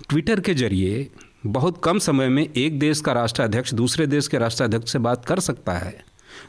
[0.09, 1.07] ट्विटर के ज़रिए
[1.45, 5.39] बहुत कम समय में एक देश का राष्ट्राध्यक्ष दूसरे देश के राष्ट्राध्यक्ष से बात कर
[5.39, 6.03] सकता है।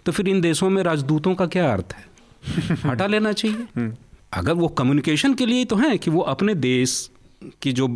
[0.06, 2.06] तो फिर इन देशों में राजदूतों का क्या अर्थ है?
[2.84, 3.96] हटा लेना चाहिए। हम्म।
[4.32, 7.10] अगर वो कम्युनिकेशन के लिए तो है कि वो अपने देश
[7.62, 7.88] की जो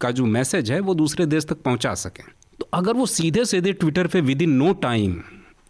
[0.00, 2.24] का जो मैसेज है वो दूसरे देश तक पहुँचा सकें।
[2.60, 5.22] तो अगर वो सीधे सीधे ट्विटर पे विद इन नो टाइम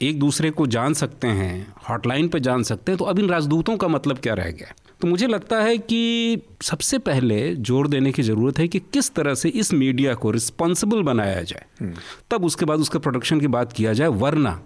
[0.03, 3.77] एक दूसरे को जान सकते हैं हॉटलाइन पे जान सकते हैं तो अब इन राजदूतों
[3.77, 4.75] का मतलब क्या रह गया?
[5.03, 9.35] तो मुझे लगता है कि सबसे पहले ज़ोर देने की ज़रूरत है कि किस तरह
[9.35, 11.95] से इस मीडिया को रिस्पॉन्सिबल बनाया जाए हम्म।
[12.31, 14.61] तब उसके बाद उसके प्रोडक्शन की बात किया जाए वरना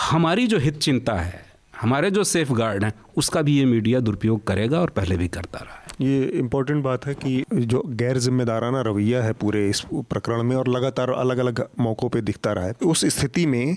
[0.00, 4.44] हमारी जो हित चिंता है हमारे जो सेफ़ गार्ड हैं उसका भी ये मीडिया दुरुपयोग
[4.46, 8.80] करेगा और पहले भी करता रहा है ये इम्पोर्टेंट बात है कि जो गैर जिम्मेदाराना
[8.82, 12.74] रवैया है पूरे इस प्रकरण में और लगातार अलग अलग मौक़ों पे दिखता रहा है
[12.84, 13.76] उस स्थिति में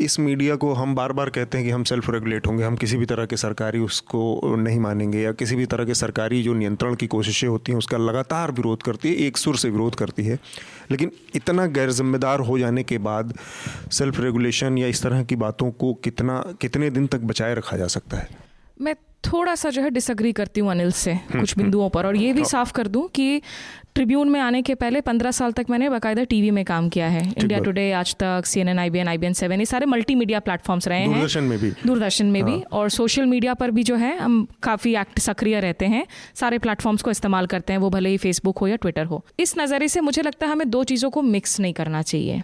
[0.00, 2.96] इस मीडिया को हम बार बार कहते हैं कि हम सेल्फ रेगुलेट होंगे, हम किसी
[2.96, 6.94] भी तरह के सरकारी उसको नहीं मानेंगे या किसी भी तरह के सरकारी जो नियंत्रण
[6.94, 10.38] की कोशिशें होती हैं, उसका लगातार विरोध करती है, एक सुर से विरोध करती है।
[10.90, 13.34] लेकिन इतना गैर जिम्मेदार हो जाने के बाद
[13.92, 17.86] सेल्फ रेगुलेशन या इस तरह की बातों को कितना, कितने दिन तक बचाए रखा जा
[17.86, 18.47] सकता है?
[18.80, 22.16] मैं थोड़ा सा जो है डिसअग्री करती हूँ अनिल से हम्म, कुछ बिंदुओं पर और
[22.16, 23.40] ये भी हाँ। साफ़ कर दूँ कि
[23.94, 27.22] ट्रिब्यून में आने के पहले पंद्रह साल तक मैंने बाकायदा टीवी में काम किया है।
[27.28, 29.64] India Today Aaj Tak C N N I B N I B N seven ये
[29.66, 33.26] सारे मल्टी मीडिया प्लेटफॉर्म्स रहे हैं। दूरदर्शन में भी। दूरदर्शन में हाँ। भी और सोशल
[33.26, 37.46] मीडिया पर भी जो है हम काफ़ी एक्ट सक्रिय रहते हैं। सारे प्लेटफॉर्म्स को इस्तेमाल
[37.46, 40.46] करते हैं वो भले ही फेसबुक हो या ट्विटर हो। इस नज़रिए से मुझे लगता
[40.46, 42.42] है हमें दो चीज़ों को मिक्स नहीं करना चाहिए।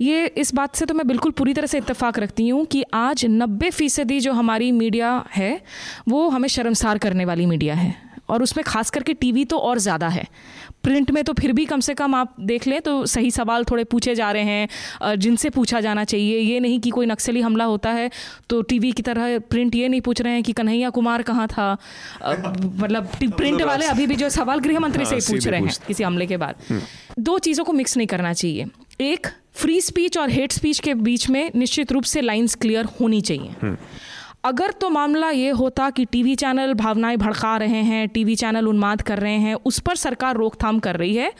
[0.00, 3.24] ये इस बात से तो मैं बिल्कुल पूरी तरह से इत्तेफाक रखती हूँ कि आज
[3.30, 5.60] नब्बे फ़ीसदी जो हमारी मीडिया है
[6.08, 7.96] वो हमें शर्मसार करने वाली मीडिया है।
[8.28, 10.26] और उसमें खास करके टीवी तो और ज़्यादा है।
[10.84, 13.84] प्रिंट में तो फिर भी कम से कम आप देख लें तो सही सवाल थोड़े
[13.84, 17.90] पूछे जा रहे हैं जिनसे पूछा जाना चाहिए। ये नहीं कि कोई नक्सली हमला होता
[17.90, 18.10] है
[18.50, 21.72] तो टीवी की तरह प्रिंट ये नहीं पूछ रहे हैं कि कन्हैया कुमार कहाँ था।
[22.22, 25.74] मतलब प्रिंट वाले अभी भी जो सवाल गृह मंत्री से ही हाँ, पूछ रहे हैं
[25.86, 28.66] किसी हमले के बाद। हम्म। दो चीज़ों को मिक्स नहीं करना चाहिए।
[29.02, 29.26] एक
[29.58, 33.54] फ्री स्पीच और हेट स्पीच के बीच में निश्चित रूप से लाइंस क्लियर होनी चाहिए
[33.62, 33.76] हम्म।
[34.44, 39.02] अगर तो मामला ये होता कि टीवी चैनल भावनाएँ भड़का रहे हैं टीवी चैनल उन्माद
[39.02, 41.32] कर रहे हैं उस पर सरकार रोकथाम कर रही है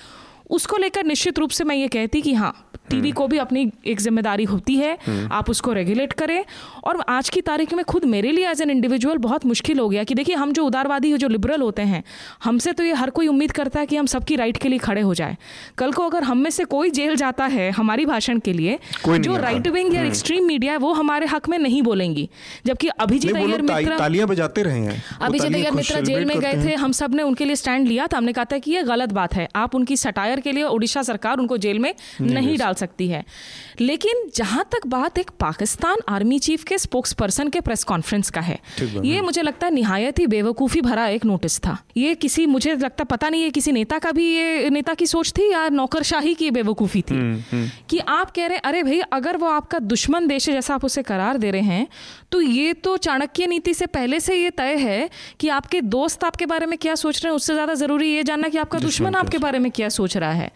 [0.50, 2.52] उसको लेकर निश्चित रूप से मैं ये कहती कि हाँ
[2.90, 6.44] टीवी को भी अपनी एक ज़िम्मेदारी होती है। हम्म। आप उसको रेगुलेट करें।
[6.84, 10.04] और आज की तारीख में खुद मेरे लिए एज एन इंडिविजुअल बहुत मुश्किल हो गया
[10.04, 12.02] कि देखिए हम जो उदारवादी जो लिबरल होते हैं
[12.44, 15.00] हमसे तो ये हर कोई उम्मीद करता है कि हम सबकी राइट के लिए खड़े
[15.00, 15.36] हो जाए।
[15.78, 19.36] कल को अगर हम में से कोई जेल जाता है हमारी भाषण के लिए जो
[19.38, 22.28] राइट विंग या एक्सट्रीम हम्म। मीडिया है वो हमारे हक में नहीं बोलेंगी।
[22.66, 26.92] जबकि अभिजीत अय्यर मित्र बजाते रहे हैं। अभिजीत अय्यर मित्र जेल में गए थे हम
[26.94, 29.74] सबने उनके लिए स्टैंड लिया था। हमने कहा था कि ये गलत बात है। आप
[29.74, 33.24] उनकी सटायर के लिए उड़ीसा सरकार उनको जेल में नहीं डाल सकती है।
[33.80, 38.40] लेकिन जहाँ तक बात एक पाकिस्तान आर्मी चीफ के स्पोक्स पर्सन के प्रेस कॉन्फ्रेंस का
[38.40, 42.74] है ये मुझे लगता है निहायत ही बेवकूफ़ी भरा एक नोटिस था। ये किसी मुझे
[42.76, 46.34] लगता पता नहीं है किसी नेता का भी ये नेता की सोच थी या नौकरशाही
[46.34, 47.16] की बेवकूफ़ी थी?
[47.90, 50.84] कि आप कह रहे हैं अरे भाई अगर वो आपका दुश्मन देश है जैसा आप
[50.84, 51.86] उसे करार दे रहे हैं
[52.32, 55.08] तो ये तो चाणक्य नीति से पहले से ये तय है
[55.40, 57.36] कि आपके दोस्त आपके बारे में क्या सोच रहे हैं?
[57.36, 60.50] उससे ज़्यादा ज़रूरी ये जानना कि आपका दुश्मन आपके बारे में क्या सोच रहा है?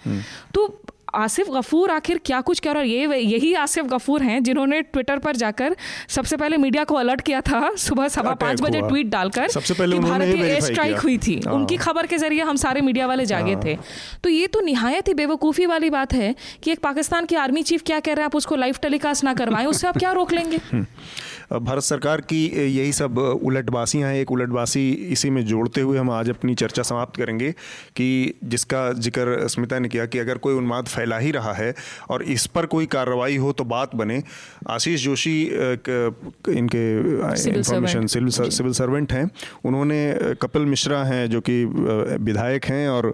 [0.54, 0.66] तो
[1.14, 2.88] आसिफ गफूर आखिर क्या कुछ कह रहा है?
[2.88, 5.76] ये यही आसिफ गफूर हैं जिन्होंने ट्विटर पर जाकर
[6.08, 10.34] सबसे पहले मीडिया को अलर्ट किया था सुबह सवा पाँच बजे ट्वीट डालकर कि भारत
[10.34, 13.56] की एयर स्ट्राइक हुई थी। हाँ। उनकी खबर के ज़रिए हम सारे मीडिया वाले जागे
[13.56, 13.76] थे।
[14.24, 17.82] तो ये तो निहायत ही बेवकूफ़ी वाली बात है कि एक पाकिस्तान के आर्मी चीफ
[17.82, 18.26] क्या कह रहे हैं?
[18.26, 20.60] आप उसको लाइव टेलीकास्ट ना करवाएँ उससे आप क्या रोक लेंगे?
[21.52, 26.30] भारत सरकार की यही सब उलटबासियाँ हैं एक उलटबासी इसी में जोड़ते हुए हम आज
[26.30, 27.50] अपनी चर्चा समाप्त करेंगे
[27.96, 31.74] कि जिसका ज़िक्र स्मिता ने किया कि अगर कोई उन्माद फैला ही रहा है
[32.10, 34.22] और इस पर कोई कार्रवाई हो तो बात बने।
[34.70, 36.84] आशीष जोशी इनके
[37.50, 39.30] इंफॉर्मेशन सिविल सर्वेंट हैं।
[39.64, 40.00] उन्होंने
[40.42, 43.12] कपिल मिश्रा हैं जो कि विधायक हैं और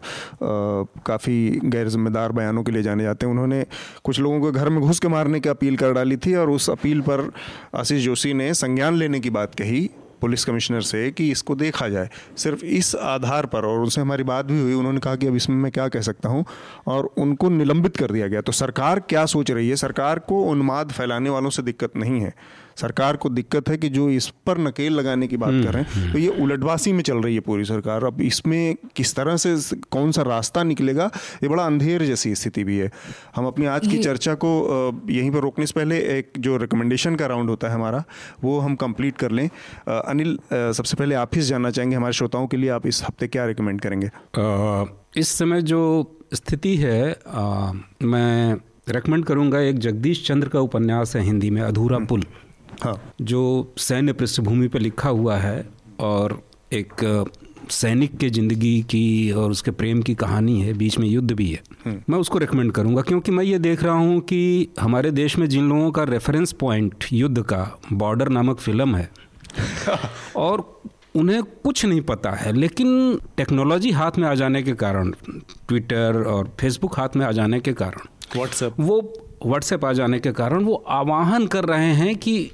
[1.06, 3.64] काफ़ी गैर जिम्मेदार बयानों के लिए जाने जाते हैं। उन्होंने
[4.04, 6.70] कुछ लोगों को घर में घुस के मारने की अपील कर डाली थी और उस
[6.70, 7.30] अपील पर
[7.74, 12.10] आशीष जोशी ने संज्ञान लेने की बात कही पुलिस कमिश्नर से कि इसको देखा जाए।
[12.36, 15.56] सिर्फ़ इस आधार पर और उनसे हमारी बात भी हुई, उन्होंने कहा कि अब इसमें
[15.56, 16.44] मैं क्या कह सकता हूँ
[16.86, 19.76] और उनको निलंबित कर दिया गया। तो सरकार क्या सोच रही है?
[19.76, 22.34] सरकार को उन्माद फैलाने वालों से दिक्कत नहीं है।
[22.78, 25.90] सरकार को दिक्कत है कि जो इस पर नकेल लगाने की बात कर रहे हैं
[25.92, 29.76] हम्म, तो ये उलटवासी में चल रही है पूरी सरकार। अब इसमें किस तरह से
[29.90, 31.10] कौन सा रास्ता निकलेगा
[31.42, 32.90] ये बड़ा अंधेर जैसी स्थिति भी है।
[33.36, 34.50] हम अपनी आज की चर्चा को
[35.10, 38.04] यहीं पर रोकने से पहले एक जो रिकमेंडेशन का राउंड होता है हमारा
[38.44, 39.48] वो हम कंप्लीट कर लें।
[39.88, 43.46] अनिल सबसे पहले आप ही जानना चाहेंगे हमारे श्रोताओं के लिए आप इस हफ़्ते क्या
[43.46, 44.10] रिकमेंड करेंगे?
[45.16, 45.80] इस समय जो
[46.34, 47.72] स्थिति है आ,
[48.02, 48.56] मैं
[48.88, 52.24] रेकमेंड करूँगा एक जगदीश चंद्र का उपन्यास है हिंदी में अधूरा हम्म। पुल।
[52.82, 55.68] हाँ। जो सैन्य पृष्ठभूमि पर लिखा हुआ है
[56.00, 57.04] और एक
[57.70, 61.62] सैनिक के ज़िंदगी की और उसके प्रेम की कहानी है बीच में युद्ध भी है।
[61.84, 65.48] हम्म। मैं उसको रेकमेंड करूँगा क्योंकि मैं ये देख रहा हूँ कि हमारे देश में
[65.48, 69.10] जिन लोगों का रेफरेंस पॉइंट युद्ध का बॉर्डर नामक फ़िल्म है
[70.36, 70.82] और
[71.16, 75.10] उन्हें कुछ नहीं पता है लेकिन टेक्नोलॉजी हाथ में आ जाने के कारण
[75.68, 79.00] ट्विटर और फेसबुक हाथ में आ जाने के कारण व्हाट्सएप वो
[79.46, 82.50] व्हाट्सएप आ जाने के कारण वो आवाहन कर रहे हैं कि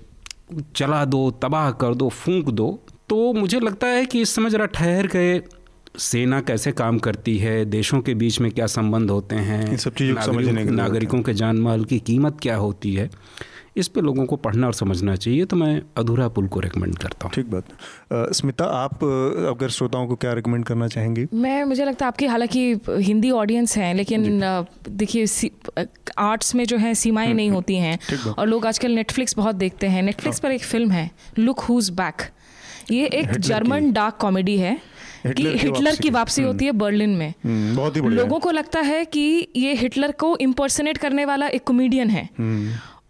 [0.76, 4.66] चला दो तबाह कर दो फूंक दो तो मुझे लगता है कि इस समय ज़रा
[4.66, 5.42] ठहर गए
[5.98, 10.20] सेना कैसे काम करती है देशों के बीच में क्या संबंध होते हैं सब चीज़ों
[10.22, 13.10] समझने नागरिकों के जान माल की कीमत क्या होती है?
[13.76, 17.26] इस पे लोगों को पढ़ना और समझना चाहिए तो मैं अधूरा पुल को रिकमेंड करता
[17.26, 21.26] हूँ। ठीक बात। स्मिता आप अगर श्रोताओं को क्या रिकमेंड करना चाहेंगे?
[21.34, 24.40] मैं मुझे लगता है आपकी हालाँकि हिंदी ऑडियंस है लेकिन
[24.88, 25.50] देखिए
[26.18, 27.98] आर्ट्स में जो है सीमाएँ हम्म, नहीं हम्म, होती हैं।
[28.28, 31.90] और लोग आजकल नेटफ्लिक्स बहुत देखते हैं। नेटफ्लिक्स हाँ। पर एक फ़िल्म है लुक हुज
[31.90, 32.22] बैक
[32.90, 34.78] ये एक जर्मन डार्क कॉमेडी है
[35.26, 39.04] कि हिटलर की वापसी हम्म। होती है बर्लिन में। बहुत ही लोगों को लगता है
[39.04, 39.20] कि
[39.56, 42.28] ये हिटलर को इम्पर्सनेट करने वाला एक कॉमेडियन है।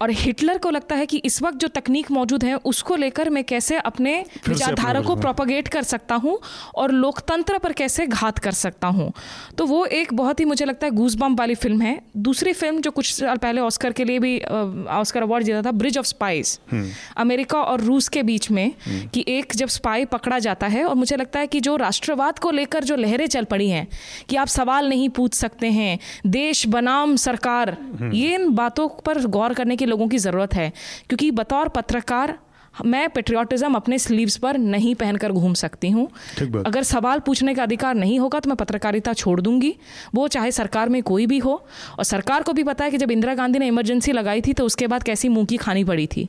[0.01, 3.43] और हिटलर को लगता है कि इस वक्त जो तकनीक मौजूद है उसको लेकर मैं
[3.43, 4.13] कैसे अपने
[4.47, 6.37] विचारधारा को प्रोपोगेट कर सकता हूँ
[6.75, 9.11] और लोकतंत्र पर कैसे घात कर सकता हूँ।
[9.57, 12.91] तो वो एक बहुत ही मुझे लगता है गूज वाली फ़िल्म है। दूसरी फ़िल्म जो
[12.91, 16.59] कुछ साल पहले ऑस्कर के लिए भी ऑस्कर अवार्ड जीता था ब्रिज ऑफ़ स्पाइस
[17.17, 20.95] अमेरिका और रूस के बीच में हम्म। कि एक जब स्पाई पकड़ा जाता है और
[20.95, 23.87] मुझे लगता है कि जो राष्ट्रवाद को लेकर जो लहरें चल पड़ी हैं
[24.29, 29.25] कि आप सवाल नहीं पूछ सकते हैं देश बनाम सरकार हम्म। ये इन बातों पर
[29.29, 30.71] गौर करने की के लोगों की ज़रूरत है
[31.09, 32.37] क्योंकि बतौर पत्रकार
[32.85, 36.07] मैं पेट्रियाटिज़म अपने स्लीव्स पर नहीं पहनकर घूम सकती हूँ।
[36.65, 39.73] अगर सवाल पूछने का अधिकार नहीं होगा तो मैं पत्रकारिता छोड़ दूँगी।
[40.15, 41.53] वो चाहे सरकार में कोई भी हो
[41.97, 44.65] और सरकार को भी पता है कि जब इंदिरा गांधी ने इमरजेंसी लगाई थी तो
[44.65, 46.27] उसके बाद कैसी मुँह की खानी पड़ी थी।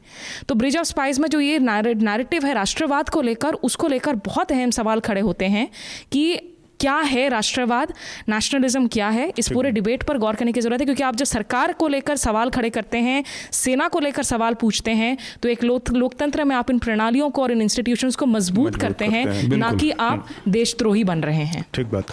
[0.48, 4.52] तो ब्रिज ऑफ़ स्पाइस में जो ये नैरेटिव है राष्ट्रवाद को लेकर उसको लेकर बहुत
[4.52, 5.68] अहम सवाल खड़े होते हैं
[6.12, 6.38] कि
[6.80, 7.92] क्या है राष्ट्रवाद?
[8.28, 9.32] नेशनलिज्म क्या है?
[9.38, 12.16] इस पूरे डिबेट पर गौर करने की ज़रूरत है क्योंकि आप जब सरकार को लेकर
[12.16, 13.22] सवाल खड़े करते हैं
[13.52, 17.52] सेना को लेकर सवाल पूछते हैं तो एक लोकतंत्र में आप इन प्रणालियों को और
[17.52, 21.86] इन इंस्टीट्यूशंस को मज़बूत करते करते हैं ना कि आप देशद्रोही बन रहे हैं। ठीक
[21.86, 22.10] बात।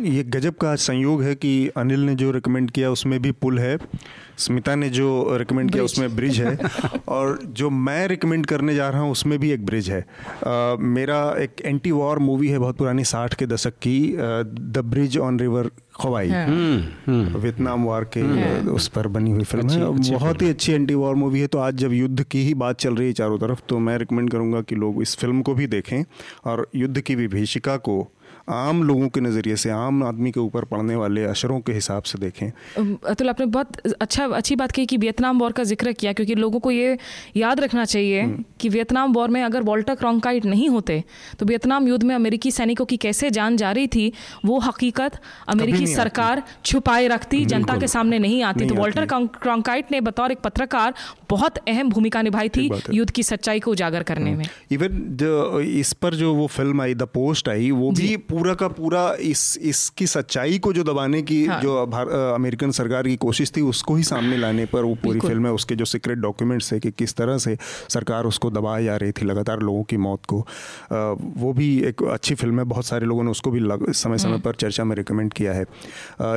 [0.00, 3.76] ये गजब का संयोग है कि अनिल ने जो रिकमेंड किया उसमें भी पुल है।
[4.38, 6.58] स्मिता ने जो रिकमेंड किया उसमें ब्रिज है।
[7.08, 11.18] और जो मैं रिकमेंड करने जा रहा हूँ उसमें भी एक ब्रिज है। आ, मेरा
[11.40, 15.70] एक एंटी वॉर मूवी है बहुत पुरानी साठ के दशक की the bridge on river
[16.00, 19.78] Kwai Vietnam war के हम्म। उस पर बनी हुई फ़िल्म है।
[20.10, 22.94] बहुत ही अच्छी एंटी वॉर मूवी है। तो आज जब युद्ध की ही बात चल
[22.94, 26.02] रही है चारों तरफ़ तो मैं रिकमेंड करूँगा कि लोग इस फ़िल्म को भी देखें
[26.44, 27.96] और युद्ध की विभीषिका को
[28.48, 32.18] आम लोगों के नज़रिए से आम आदमी के ऊपर पड़ने वाले असरों के हिसाब से
[32.18, 36.34] देखें। अतुल आपने बहुत अच्छा अच्छी बात कही कि वियतनाम वॉर का ज़िक्र किया क्योंकि
[36.34, 36.96] लोगों को ये
[37.36, 41.02] याद रखना चाहिए हम्म। कि वियतनाम वॉर में अगर वॉल्टर क्रॉन्काइट नहीं होते
[41.38, 44.12] तो वियतनाम युद्ध में अमेरिकी सैनिकों की कैसे जान जा रही थी
[44.44, 45.18] वो हकीकत
[45.48, 50.40] अमेरिकी सरकार छुपाए रखती जनता के सामने नहीं आती। तो वॉल्टर क्रॉन्काइट ने बतौर एक
[50.40, 50.94] पत्रकार
[51.30, 55.92] बहुत अहम भूमिका निभाई थी युद्ध की सच्चाई को उजागर करने हम्म। में। इवन इस
[55.94, 60.06] पर जो वो फ़िल्म आई द पोस्ट आई वो भी पूरा का पूरा इस इसकी
[60.08, 64.36] सच्चाई को जो दबाने की हाँ। जो अमेरिकन सरकार की कोशिश थी उसको ही सामने
[64.38, 67.56] लाने पर वो पूरी फ़िल्म है उसके जो सीक्रेट डॉक्यूमेंट्स है कि किस तरह से
[67.90, 70.38] सरकार उसको दबाई जा रही थी लगातार लोगों की मौत को
[71.36, 74.40] वो भी एक अच्छी फ़िल्म है बहुत सारे लोगों ने उसको भी समय समय हम्म।
[74.40, 75.64] पर चर्चा में रिकमेंड किया है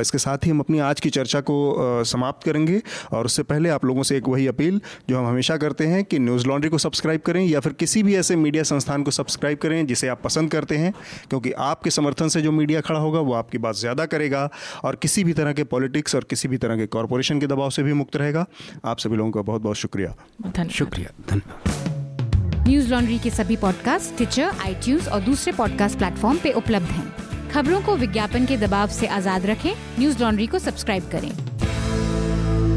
[0.00, 1.58] इसके साथ ही हम अपनी आज की चर्चा को
[2.06, 2.80] समाप्त करेंगे
[3.12, 6.18] और उससे पहले आप लोगों से एक वही अपील जो हम हमेशा करते हैं कि
[6.20, 9.86] न्यूज़ लॉन्ड्री को सब्सक्राइब करें या फिर किसी भी ऐसे मीडिया संस्थान को सब्सक्राइब करें
[9.86, 10.92] जिसे आप पसंद करते हैं
[11.30, 14.48] क्योंकि आपके समर्थन से जो मीडिया खड़ा होगा वो आपकी बात ज़्यादा करेगा
[14.84, 17.82] और किसी भी तरह के पॉलिटिक्स और किसी भी तरह के कॉरपोरेशन के दबाव से
[17.82, 18.46] भी मुक्त रहेगा।
[18.84, 20.14] आप सभी लोगों का बहुत बहुत शुक्रिया
[20.70, 26.86] शुक्रिया। धन्यवाद। न्यूज़ लॉन्ड्री के सभी पॉडकास्ट ट्विटर आई और दूसरे पॉडकास्ट प्लेटफॉर्म पे उपलब्ध
[26.86, 31.30] हैं। खबरों को विज्ञापन के दबाव से आज़ाद रखें। न्यूज़ लॉन्ड्री को सब्सक्राइब करें।